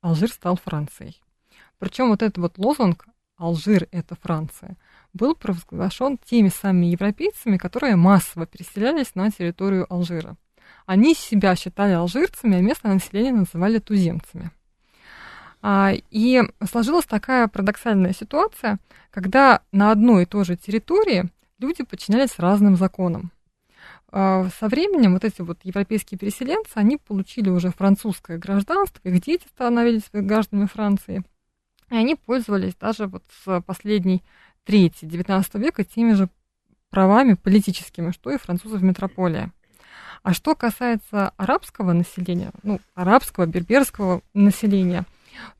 [0.00, 1.20] Алжир стал Францией.
[1.78, 3.06] Причем вот этот вот лозунг
[3.36, 4.76] «Алжир– это Франция»
[5.12, 10.36] был провозглашен теми самыми европейцами, которые массово переселялись на территорию Алжира.
[10.86, 14.50] Они себя считали алжирцами, а местное население называли туземцами.
[15.62, 18.78] А, и сложилась такая парадоксальная ситуация,
[19.10, 23.30] когда на одной и той же территории люди подчинялись разным законам.
[24.12, 29.46] А, со временем вот эти вот европейские переселенцы, они получили уже французское гражданство, их дети
[29.54, 31.22] становились гражданами Франции,
[31.90, 34.22] и они пользовались даже вот с последней
[34.70, 36.28] трети XIX века теми же
[36.90, 39.50] правами политическими, что и французы в метрополии.
[40.22, 45.06] А что касается арабского населения, ну, арабского, берберского населения,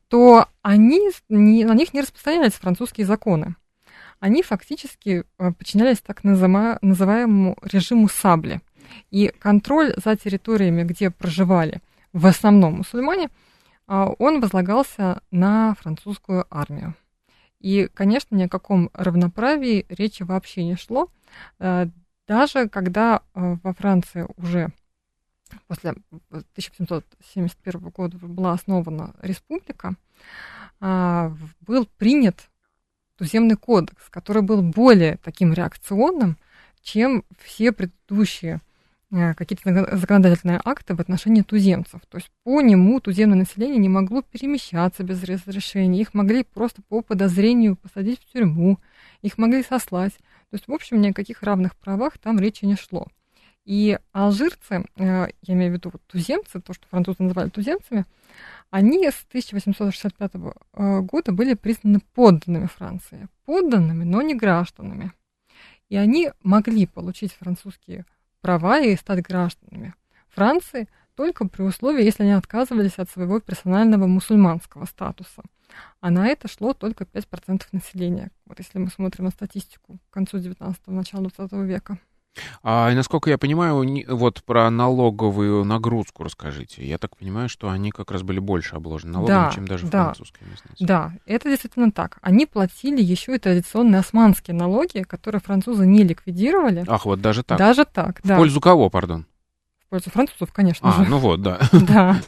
[0.07, 3.55] то они, не, на них не распространялись французские законы
[4.21, 8.61] они фактически э, подчинялись так называемому режиму сабли.
[9.09, 11.81] И контроль за территориями, где проживали
[12.13, 13.29] в основном мусульмане,
[13.87, 16.93] а, он возлагался на французскую армию.
[17.61, 21.09] И, конечно, ни о каком равноправии речи вообще не шло.
[21.59, 21.87] Э,
[22.27, 24.71] даже когда э, во Франции уже
[25.67, 25.95] после
[26.29, 29.95] 1771 года была основана республика,
[30.79, 32.49] а, был принят
[33.17, 36.37] туземный кодекс, который был более таким реакционным,
[36.81, 38.61] чем все предыдущие
[39.11, 42.01] какие-то законодательные акты в отношении туземцев.
[42.09, 47.01] То есть по нему туземное население не могло перемещаться без разрешения, их могли просто по
[47.01, 48.79] подозрению посадить в тюрьму,
[49.21, 50.13] их могли сослать.
[50.49, 53.07] То есть, в общем, ни о каких равных правах там речи не шло.
[53.65, 58.05] И алжирцы, э, я имею в виду вот туземцы, то, что французы называли туземцами,
[58.69, 63.27] они с 1865 э, года были признаны подданными Франции.
[63.45, 65.11] Подданными, но не гражданами.
[65.89, 68.05] И они могли получить французские
[68.41, 69.93] права и стать гражданами
[70.29, 75.43] Франции только при условии, если они отказывались от своего персонального мусульманского статуса.
[75.99, 78.31] А на это шло только 5% населения.
[78.45, 81.97] Вот если мы смотрим на статистику к концу 19-го, начала 20 века.
[82.63, 86.85] А насколько я понимаю, вот про налоговую нагрузку расскажите.
[86.85, 90.05] Я так понимаю, что они как раз были больше обложены налогами, да, чем даже да,
[90.05, 90.83] французские местности.
[90.83, 92.19] Да, это действительно так.
[92.21, 96.85] Они платили еще и традиционные османские налоги, которые французы не ликвидировали.
[96.87, 97.57] Ах, вот даже так.
[97.57, 98.37] Даже так, В да.
[98.37, 99.25] пользу кого, пардон?
[99.91, 101.09] Пользу французов, конечно а, же.
[101.09, 101.59] ну вот, да.
[101.73, 102.21] Да,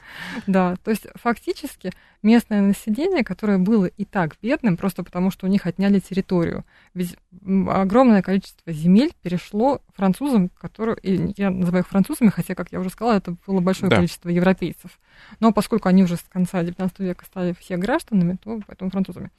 [0.48, 0.76] да.
[0.84, 1.92] То есть фактически
[2.22, 6.66] местное население, которое было и так бедным, просто потому что у них отняли территорию.
[6.94, 10.98] Ведь огромное количество земель перешло французам, которые,
[11.38, 13.96] я называю их французами, хотя, как я уже сказала, это было большое да.
[13.96, 15.00] количество европейцев.
[15.40, 19.32] Но поскольку они уже с конца XIX века стали все гражданами, то поэтому французами.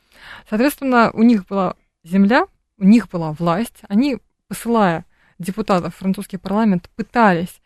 [0.49, 2.47] Соответственно, у них была земля,
[2.79, 4.17] у них была власть, они,
[4.49, 5.05] посылая
[5.39, 7.61] депутатов в французский парламент, пытались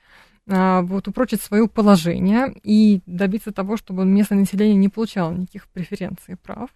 [0.49, 6.37] вот, упрочить свое положение и добиться того, чтобы местное население не получало никаких преференций и
[6.37, 6.71] прав.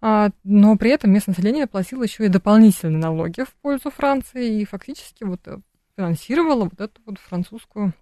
[0.00, 4.64] А, но при этом местное население платило еще и дополнительные налоги в пользу Франции и
[4.64, 5.58] фактически вот э,
[5.96, 7.94] финансировало вот эту вот французскую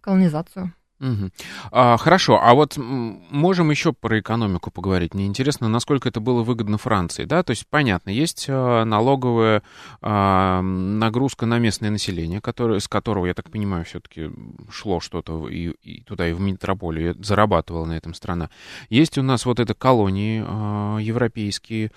[0.00, 0.72] колонизацию.
[0.98, 1.30] Угу.
[1.72, 5.12] А, хорошо, а вот можем еще про экономику поговорить.
[5.12, 7.42] Мне интересно, насколько это было выгодно Франции, да?
[7.42, 9.62] То есть, понятно, есть а, налоговая
[10.00, 14.30] а, нагрузка на местное население, которое, с которого, я так понимаю, все-таки
[14.70, 18.48] шло что-то и, и туда, и в метрополию, зарабатывала на этом страна.
[18.88, 21.92] Есть у нас вот это колонии а, европейские,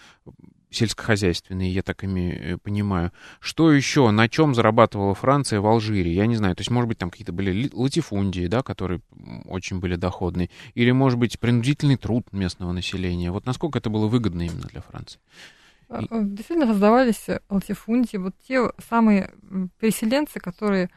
[0.70, 3.11] сельскохозяйственные, я так ими э, понимаю.
[3.39, 6.13] Что еще, на чем зарабатывала Франция в Алжире?
[6.13, 9.01] Я не знаю, то есть, может быть, там какие-то были латифундии, да, которые
[9.45, 13.32] очень были доходные, или, может быть, принудительный труд местного населения.
[13.32, 15.20] Вот насколько это было выгодно именно для Франции?
[15.89, 19.32] А, а, действительно создавались латифундии, вот те самые
[19.80, 20.89] переселенцы, которые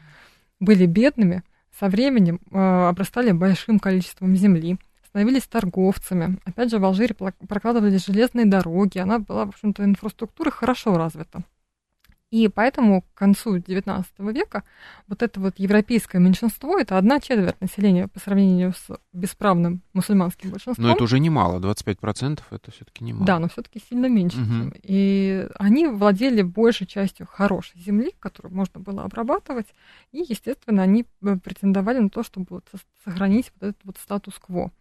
[0.59, 1.43] были бедными,
[1.79, 4.77] со временем э, обрастали большим количеством земли,
[5.13, 6.39] становились торговцами.
[6.43, 7.13] Опять же, в Алжире
[7.47, 11.43] прокладывались железные дороги, она была, в общем-то, инфраструктура хорошо развита.
[12.31, 14.03] И поэтому к концу XIX
[14.33, 14.63] века
[15.07, 20.87] вот это вот европейское меньшинство, это одна четверть населения по сравнению с бесправным мусульманским большинством.
[20.87, 23.27] Но это уже немало, 25% это все-таки немало.
[23.27, 24.41] Да, но все-таки сильно меньше.
[24.41, 24.73] Угу.
[24.81, 29.67] И они владели большей частью хорошей земли, которую можно было обрабатывать,
[30.11, 32.65] и, естественно, они э, претендовали на то, чтобы вот
[33.05, 34.71] сохранить вот этот вот статус-кво.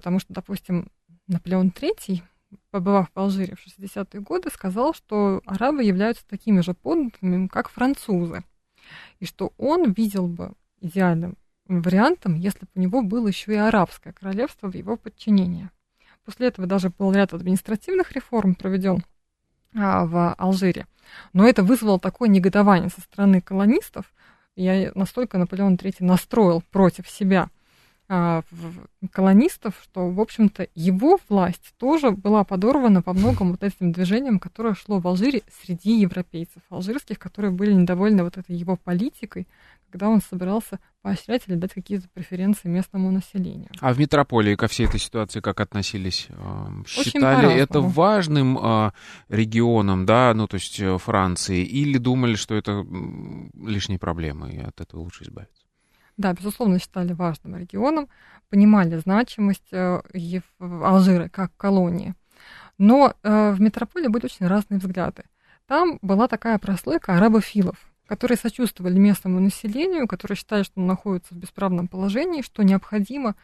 [0.00, 0.90] Потому что, допустим,
[1.26, 2.22] Наполеон III
[2.70, 8.42] побывав в Алжире в 60-е годы, сказал, что арабы являются такими же подданными, как французы.
[9.18, 11.36] И что он видел бы идеальным
[11.66, 15.68] вариантом, если бы у него было еще и арабское королевство в его подчинении.
[16.24, 19.04] После этого даже был ряд административных реформ проведен
[19.76, 20.86] а, в Алжире.
[21.34, 24.14] Но это вызвало такое негодование со стороны колонистов.
[24.56, 27.50] Я настолько Наполеон III настроил против себя–
[29.12, 34.74] колонистов, что, в общем-то, его власть тоже была подорвана по многим вот этим движениям, которое
[34.74, 39.46] шло в Алжире среди европейцев алжирских, которые были недовольны вот этой его политикой,
[39.90, 43.68] когда он собирался поощрять или дать какие-то преференции местному населению.
[43.80, 46.28] А в метрополии ко всей этой ситуации как относились?
[46.86, 48.92] Считали это важным а,
[49.28, 52.84] регионом, да, ну то есть э, Франции, или думали, что это
[53.54, 55.69] лишние проблемы, и от этого лучше избавиться?
[56.20, 58.08] Да, безусловно, считали важным регионом,
[58.50, 60.00] понимали значимость э,
[60.60, 62.14] Алжира как колонии.
[62.78, 65.24] Но э, в метрополии были очень разные взгляды.
[65.66, 71.38] Там была такая прослойка арабофилов, которые сочувствовали местному населению, которые считали, что он находится в
[71.38, 73.34] бесправном положении, что необходимо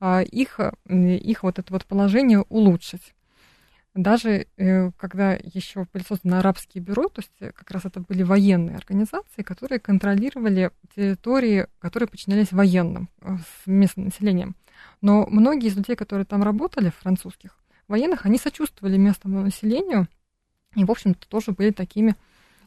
[0.00, 3.14] э, их, их вот это вот положение улучшить
[3.96, 8.22] даже э, когда еще были созданы арабские бюро, то есть э, как раз это были
[8.22, 14.54] военные организации, которые контролировали территории, которые подчинялись военным, э, с местным населением.
[15.00, 20.08] Но многие из людей, которые там работали, французских военных, они сочувствовали местному населению
[20.74, 22.14] и, в общем-то, тоже были такими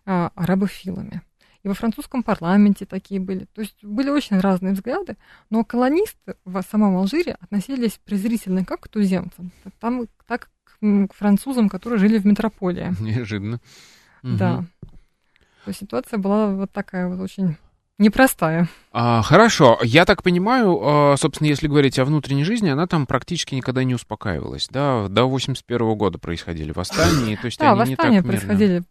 [0.05, 1.21] а, арабофилами.
[1.61, 3.45] И во французском парламенте такие были.
[3.53, 5.17] То есть были очень разные взгляды,
[5.49, 10.49] но колонисты в самом Алжире относились презрительно как к туземцам, там, так
[10.81, 12.93] к французам, которые жили в метрополии.
[12.99, 13.59] Неожиданно.
[14.23, 14.57] Да.
[14.57, 14.65] Угу.
[15.65, 17.57] То есть ситуация была вот такая вот очень
[17.97, 18.69] непростая.
[18.93, 19.77] А, хорошо.
[19.83, 23.93] Я так понимаю, а, собственно, если говорить о внутренней жизни, она там практически никогда не
[23.93, 24.69] успокаивалась.
[24.71, 25.07] Да?
[25.09, 27.35] До 81 года происходили восстания.
[27.37, 28.83] То есть да, они восстания не так происходили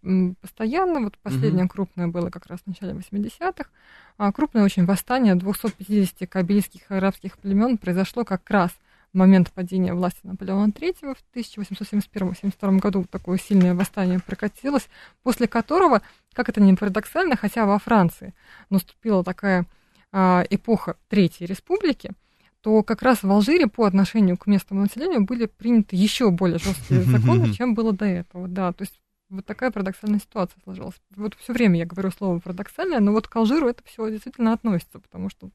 [0.43, 1.01] постоянно.
[1.01, 1.73] Вот последнее угу.
[1.73, 3.71] крупное было как раз в начале 80-х.
[4.19, 8.71] А крупное очень восстание 250 кабильских арабских племен произошло как раз–
[9.13, 14.89] момент падения власти Наполеона III в 1871-1872 году такое сильное восстание прокатилось,
[15.23, 16.03] после которого,
[16.33, 18.35] как это ни парадоксально, хотя во Франции
[18.71, 19.67] наступила такая
[20.13, 22.13] а, эпоха Третьей Республики,
[22.61, 27.03] то как раз в Алжире по отношению к местному населению были приняты еще более жесткие
[27.03, 28.49] законы, чем было до этого.
[28.49, 29.01] Да, то есть
[29.31, 30.97] вот такая парадоксальная ситуация сложилась.
[31.15, 34.99] Вот все время я говорю слово парадоксальное, но вот к Алжиру это все действительно относится,
[34.99, 35.51] потому что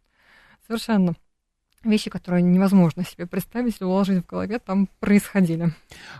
[0.67, 1.15] совершенно
[1.85, 5.73] вещи, которые невозможно себе представить или уложить в голове, там происходили.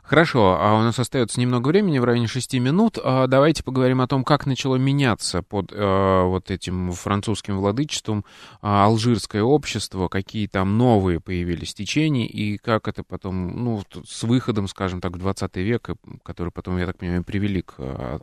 [0.03, 2.97] Хорошо, а у нас остается немного времени, в районе шести минут.
[3.03, 8.25] А давайте поговорим о том, как начало меняться под э, вот этим французским владычеством
[8.61, 14.67] э, алжирское общество, какие там новые появились течения, и как это потом, ну, с выходом,
[14.67, 15.89] скажем так, в 20 век,
[16.23, 18.19] который потом, я так понимаю, привели к э,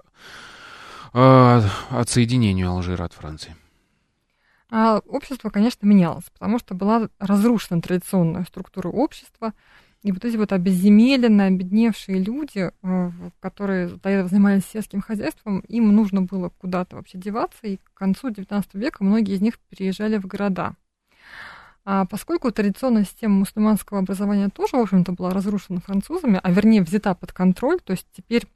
[1.14, 3.54] э, отсоединению Алжира от Франции.
[4.70, 9.52] А общество, конечно, менялось, потому что была разрушена традиционная структура общества,
[10.02, 13.10] и вот эти вот обезземеленные, обедневшие люди, э,
[13.40, 18.30] которые до этого занимались сельским хозяйством, им нужно было куда-то вообще деваться, и к концу
[18.30, 20.74] XIX века многие из них переезжали в города.
[21.84, 27.14] А поскольку традиционная система мусульманского образования тоже, в общем-то, была разрушена французами, а вернее взята
[27.14, 28.46] под контроль, то есть теперь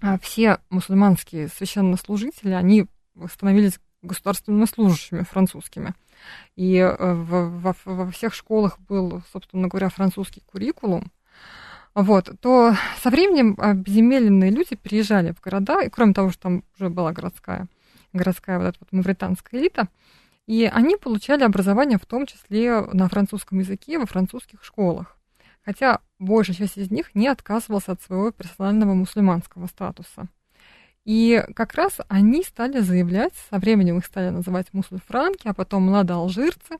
[0.00, 2.86] а, все мусульманские священнослужители, они
[3.30, 5.94] становились государственными служащими французскими.
[6.56, 11.10] И э, во, во всех школах был, собственно говоря, французский куррикулум.
[11.94, 16.88] Вот, то со временем обезземеленные люди переезжали в города, и кроме того, что там уже
[16.88, 17.66] была городская,
[18.12, 19.88] городская вот эта вот мавританская элита,
[20.46, 25.16] и они получали образование в том числе на французском языке во французских школах.
[25.64, 30.28] Хотя большая часть из них не отказывалась от своего персонального мусульманского статуса.
[31.04, 36.78] И как раз они стали заявлять, со временем их стали называть мусульфранки, а потом младоалжирцы,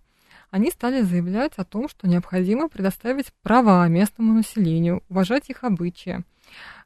[0.51, 6.25] они стали заявлять о том, что необходимо предоставить права местному населению, уважать их обычаи,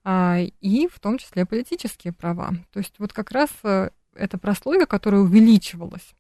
[0.05, 2.51] а, и в том числе политические права.
[2.73, 6.15] То есть вот как раз э, эта прослойка, которая увеличивалась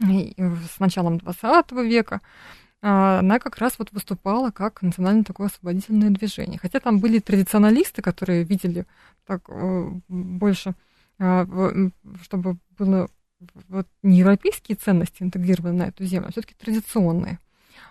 [0.00, 2.20] с началом 20 века,
[2.82, 6.58] она как раз вот выступала как национальное такое освободительное движение.
[6.60, 8.86] Хотя там были традиционалисты, которые видели
[9.24, 10.74] так э, больше
[11.18, 11.46] а,
[12.22, 13.08] чтобы было
[13.68, 17.38] вот не европейские ценности интегрированы на эту землю, а все-таки традиционные.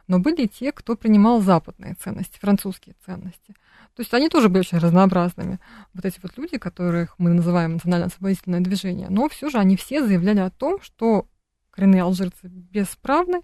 [0.07, 3.55] Но были и те, кто принимал западные ценности, французские ценности.
[3.95, 5.59] То есть они тоже были очень разнообразными.
[5.93, 10.39] Вот эти вот люди, которых мы называем национально-освободительное движение, но все же они все заявляли
[10.39, 11.27] о том, что
[11.71, 13.41] коренные алжирцы бесправны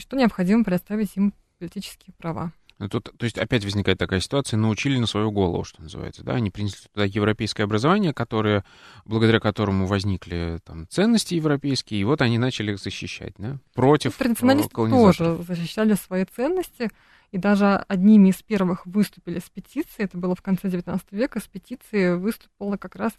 [0.00, 2.52] и что необходимо предоставить им политические права.
[2.78, 6.32] Ну, тут, то есть опять возникает такая ситуация, научили на свою голову, что называется, да,
[6.32, 8.64] они принесли туда европейское образование, которое,
[9.04, 14.24] благодаря которому возникли там ценности европейские, и вот они начали их защищать, да, против ну,
[14.24, 16.90] Традиционалисты тоже защищали свои ценности,
[17.32, 21.46] и даже одними из первых выступили с петицией, это было в конце XIX века, с
[21.46, 23.12] петицией выступило как раз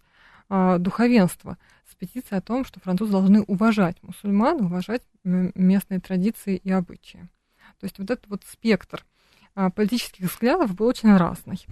[0.48, 1.58] а, духовенство,
[1.90, 7.28] с петицией о том, что французы должны уважать мусульман, уважать местные традиции и обычаи.
[7.80, 9.04] То есть вот этот вот спектр
[9.54, 11.64] а, политических взглядов был очень разный.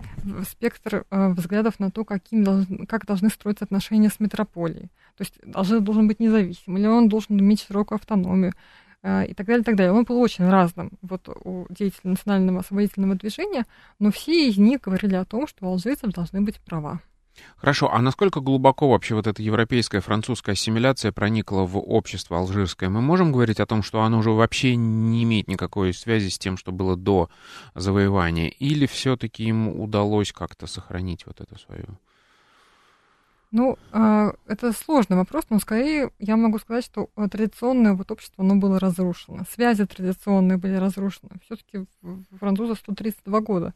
[0.49, 4.91] Спектр а, взглядов на то, каким как должны строиться отношения с метрополией.
[5.17, 8.53] То есть должен, должен быть независим, или он должен иметь широкую автономию
[9.03, 9.95] и так далее, и так далее.
[9.95, 13.65] Он был очень разным вот, у деятелей национального освободительного движения,
[13.99, 17.01] но все из них говорили о том, что у алжирцев должны быть права.
[17.57, 22.89] Хорошо, а насколько глубоко вообще вот эта европейская французская ассимиляция проникла в общество алжирское?
[22.89, 26.57] Мы можем говорить о том, что оно уже вообще не имеет никакой связи с тем,
[26.57, 27.29] что было до
[27.75, 28.49] завоевания?
[28.49, 31.87] Или все-таки ему удалось как-то сохранить вот это свое?
[33.53, 38.57] Ну, а, это сложный вопрос, но скорее я могу сказать, что традиционное вот общество, оно
[38.57, 39.45] было разрушено.
[39.51, 41.31] Связи традиционные были разрушены.
[41.45, 41.87] Все-таки
[42.39, 43.75] французы 132 года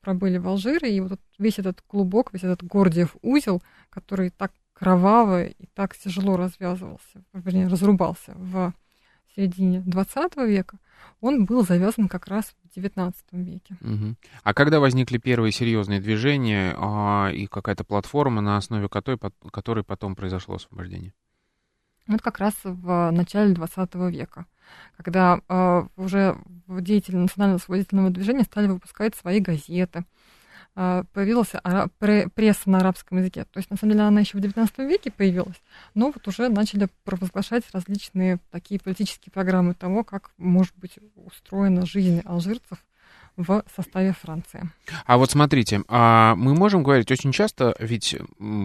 [0.00, 5.44] пробыли в Алжире, и вот весь этот клубок, весь этот Гордиев узел, который так кроваво
[5.44, 8.72] и так тяжело развязывался, вернее, разрубался в
[9.36, 10.78] середине 20 века,
[11.20, 13.76] он был завязан как раз в 19 веке.
[13.80, 14.16] Угу.
[14.42, 19.18] А когда возникли первые серьезные движения а, и какая-то платформа, на основе которой,
[19.52, 21.12] которой потом произошло освобождение?
[22.10, 24.46] Вот как раз в начале 20 века,
[24.96, 26.36] когда э, уже
[26.68, 30.04] деятели национального освободительного движения стали выпускать свои газеты,
[30.74, 33.44] появилась ара- пресса на арабском языке.
[33.44, 35.60] То есть, на самом деле, она еще в 19 веке появилась,
[35.94, 42.22] но вот уже начали провозглашать различные такие политические программы того, как может быть устроена жизнь
[42.24, 42.78] алжирцев
[43.42, 44.70] в составе Франции.
[45.06, 48.16] А вот смотрите, а мы можем говорить очень часто, ведь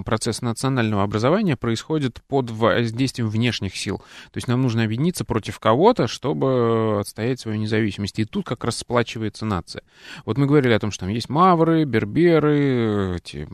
[0.05, 3.99] процесс национального образования происходит под воздействием внешних сил.
[4.31, 8.19] То есть нам нужно объединиться против кого-то, чтобы отстоять свою независимость.
[8.19, 9.83] И тут как раз сплачивается нация.
[10.25, 13.47] Вот мы говорили о том, что там есть мавры, берберы, эти,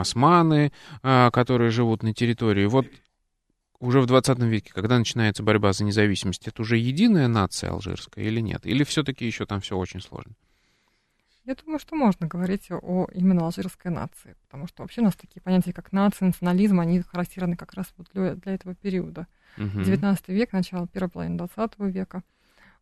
[0.00, 2.66] османы, а, которые живут на территории.
[2.66, 2.86] Вот
[3.80, 8.40] уже в 20 веке, когда начинается борьба за независимость, это уже единая нация алжирская или
[8.40, 8.64] нет?
[8.66, 10.32] Или все-таки еще там все очень сложно?
[11.44, 15.42] Я думаю, что можно говорить о именно алжирской нации, потому что вообще у нас такие
[15.42, 19.26] понятия, как нация, национализм, они характерны как раз вот для, для этого периода.
[19.58, 19.82] Угу.
[19.82, 22.22] 19 век, начало первой половины 20 века.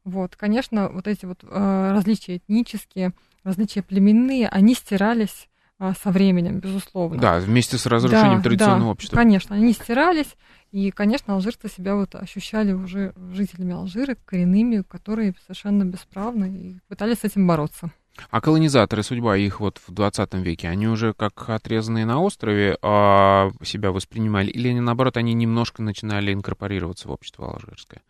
[0.04, 5.48] Вот, конечно, вот эти вот э, различия этнические, различия племенные, они стирались
[5.80, 7.20] э, со временем, безусловно.
[7.20, 9.16] Да, вместе с разрушением да, традиционного да, общества.
[9.16, 10.36] Конечно, они стирались,
[10.72, 17.18] и, конечно, алжирцы себя вот ощущали уже жителями Алжира, коренными, которые совершенно бесправны и пытались
[17.18, 17.90] с этим бороться.
[18.30, 23.50] А колонизаторы, судьба их вот в 20 веке, они уже как отрезанные на острове а,
[23.62, 24.50] себя воспринимали?
[24.50, 28.02] Или наоборот, они немножко начинали инкорпорироваться в общество алжирское?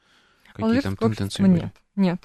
[0.54, 1.52] Какие там тенденции были?
[1.52, 2.20] Нет, нет.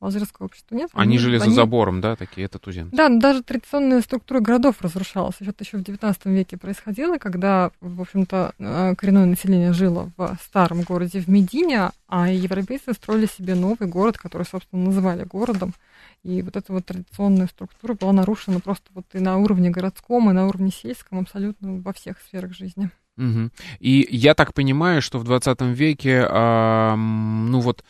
[0.00, 0.90] Алжирского общества нет.
[0.94, 1.54] Они, они жили за они...
[1.54, 2.96] забором, да, такие, это туземцы?
[2.96, 5.36] Да, но даже традиционная структура городов разрушалась.
[5.40, 10.82] Это еще в 19 веке происходило, когда, в общем-то, э, коренное население жило в старом
[10.82, 15.74] городе в Медине, а европейцы строили себе новый город, который, собственно, называли городом.
[16.22, 20.32] И вот эта вот традиционная структура была нарушена просто вот и на уровне городском, и
[20.32, 22.90] на уровне сельском, абсолютно во всех сферах жизни.
[23.18, 23.50] Угу.
[23.80, 27.84] И я так понимаю, что в 20 веке, э, ну вот,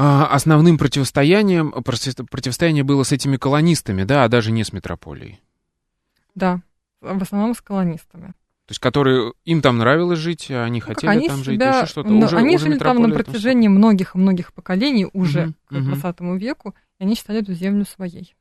[0.00, 5.40] основным противостоянием, противостояние было с этими колонистами, да, а даже не с метрополией.
[6.36, 6.60] Да,
[7.00, 8.28] в основном с колонистами.
[8.68, 11.82] То есть, которые им там нравилось жить, а они ну, хотели они там себя, жить,
[11.82, 12.12] еще что-то.
[12.12, 16.34] Уже, они уже жили там на протяжении многих-многих поколений уже угу, к 20 угу.
[16.36, 18.36] веку, и они считали эту землю своей.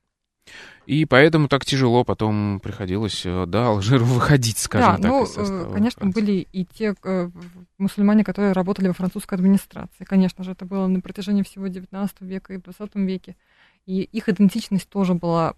[0.85, 5.33] И поэтому так тяжело потом приходилось, э, да, Алжиру выходить, скажем да, так, ну, из
[5.33, 6.21] состава конечно, Франции.
[6.21, 7.29] были и те э,
[7.77, 10.05] мусульмане, которые работали во французской администрации.
[10.05, 13.35] Конечно же, это было на протяжении всего XIX века и XX веке.
[13.85, 15.55] И их идентичность тоже была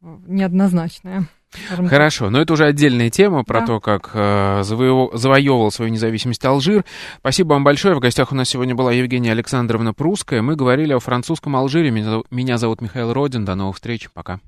[0.00, 1.26] неоднозначная.
[1.88, 3.66] Хорошо, но это уже отдельная тема про да.
[3.66, 6.84] то, как э, завоевывал свою независимость Алжир.
[7.18, 7.94] Спасибо вам большое.
[7.94, 10.40] В гостях у нас сегодня была Евгения Александровна Прусская.
[10.40, 11.90] Мы говорили о французском Алжире.
[11.90, 13.44] Меня зовут Михаил Родин.
[13.44, 14.08] До новых встреч.
[14.14, 14.40] Пока.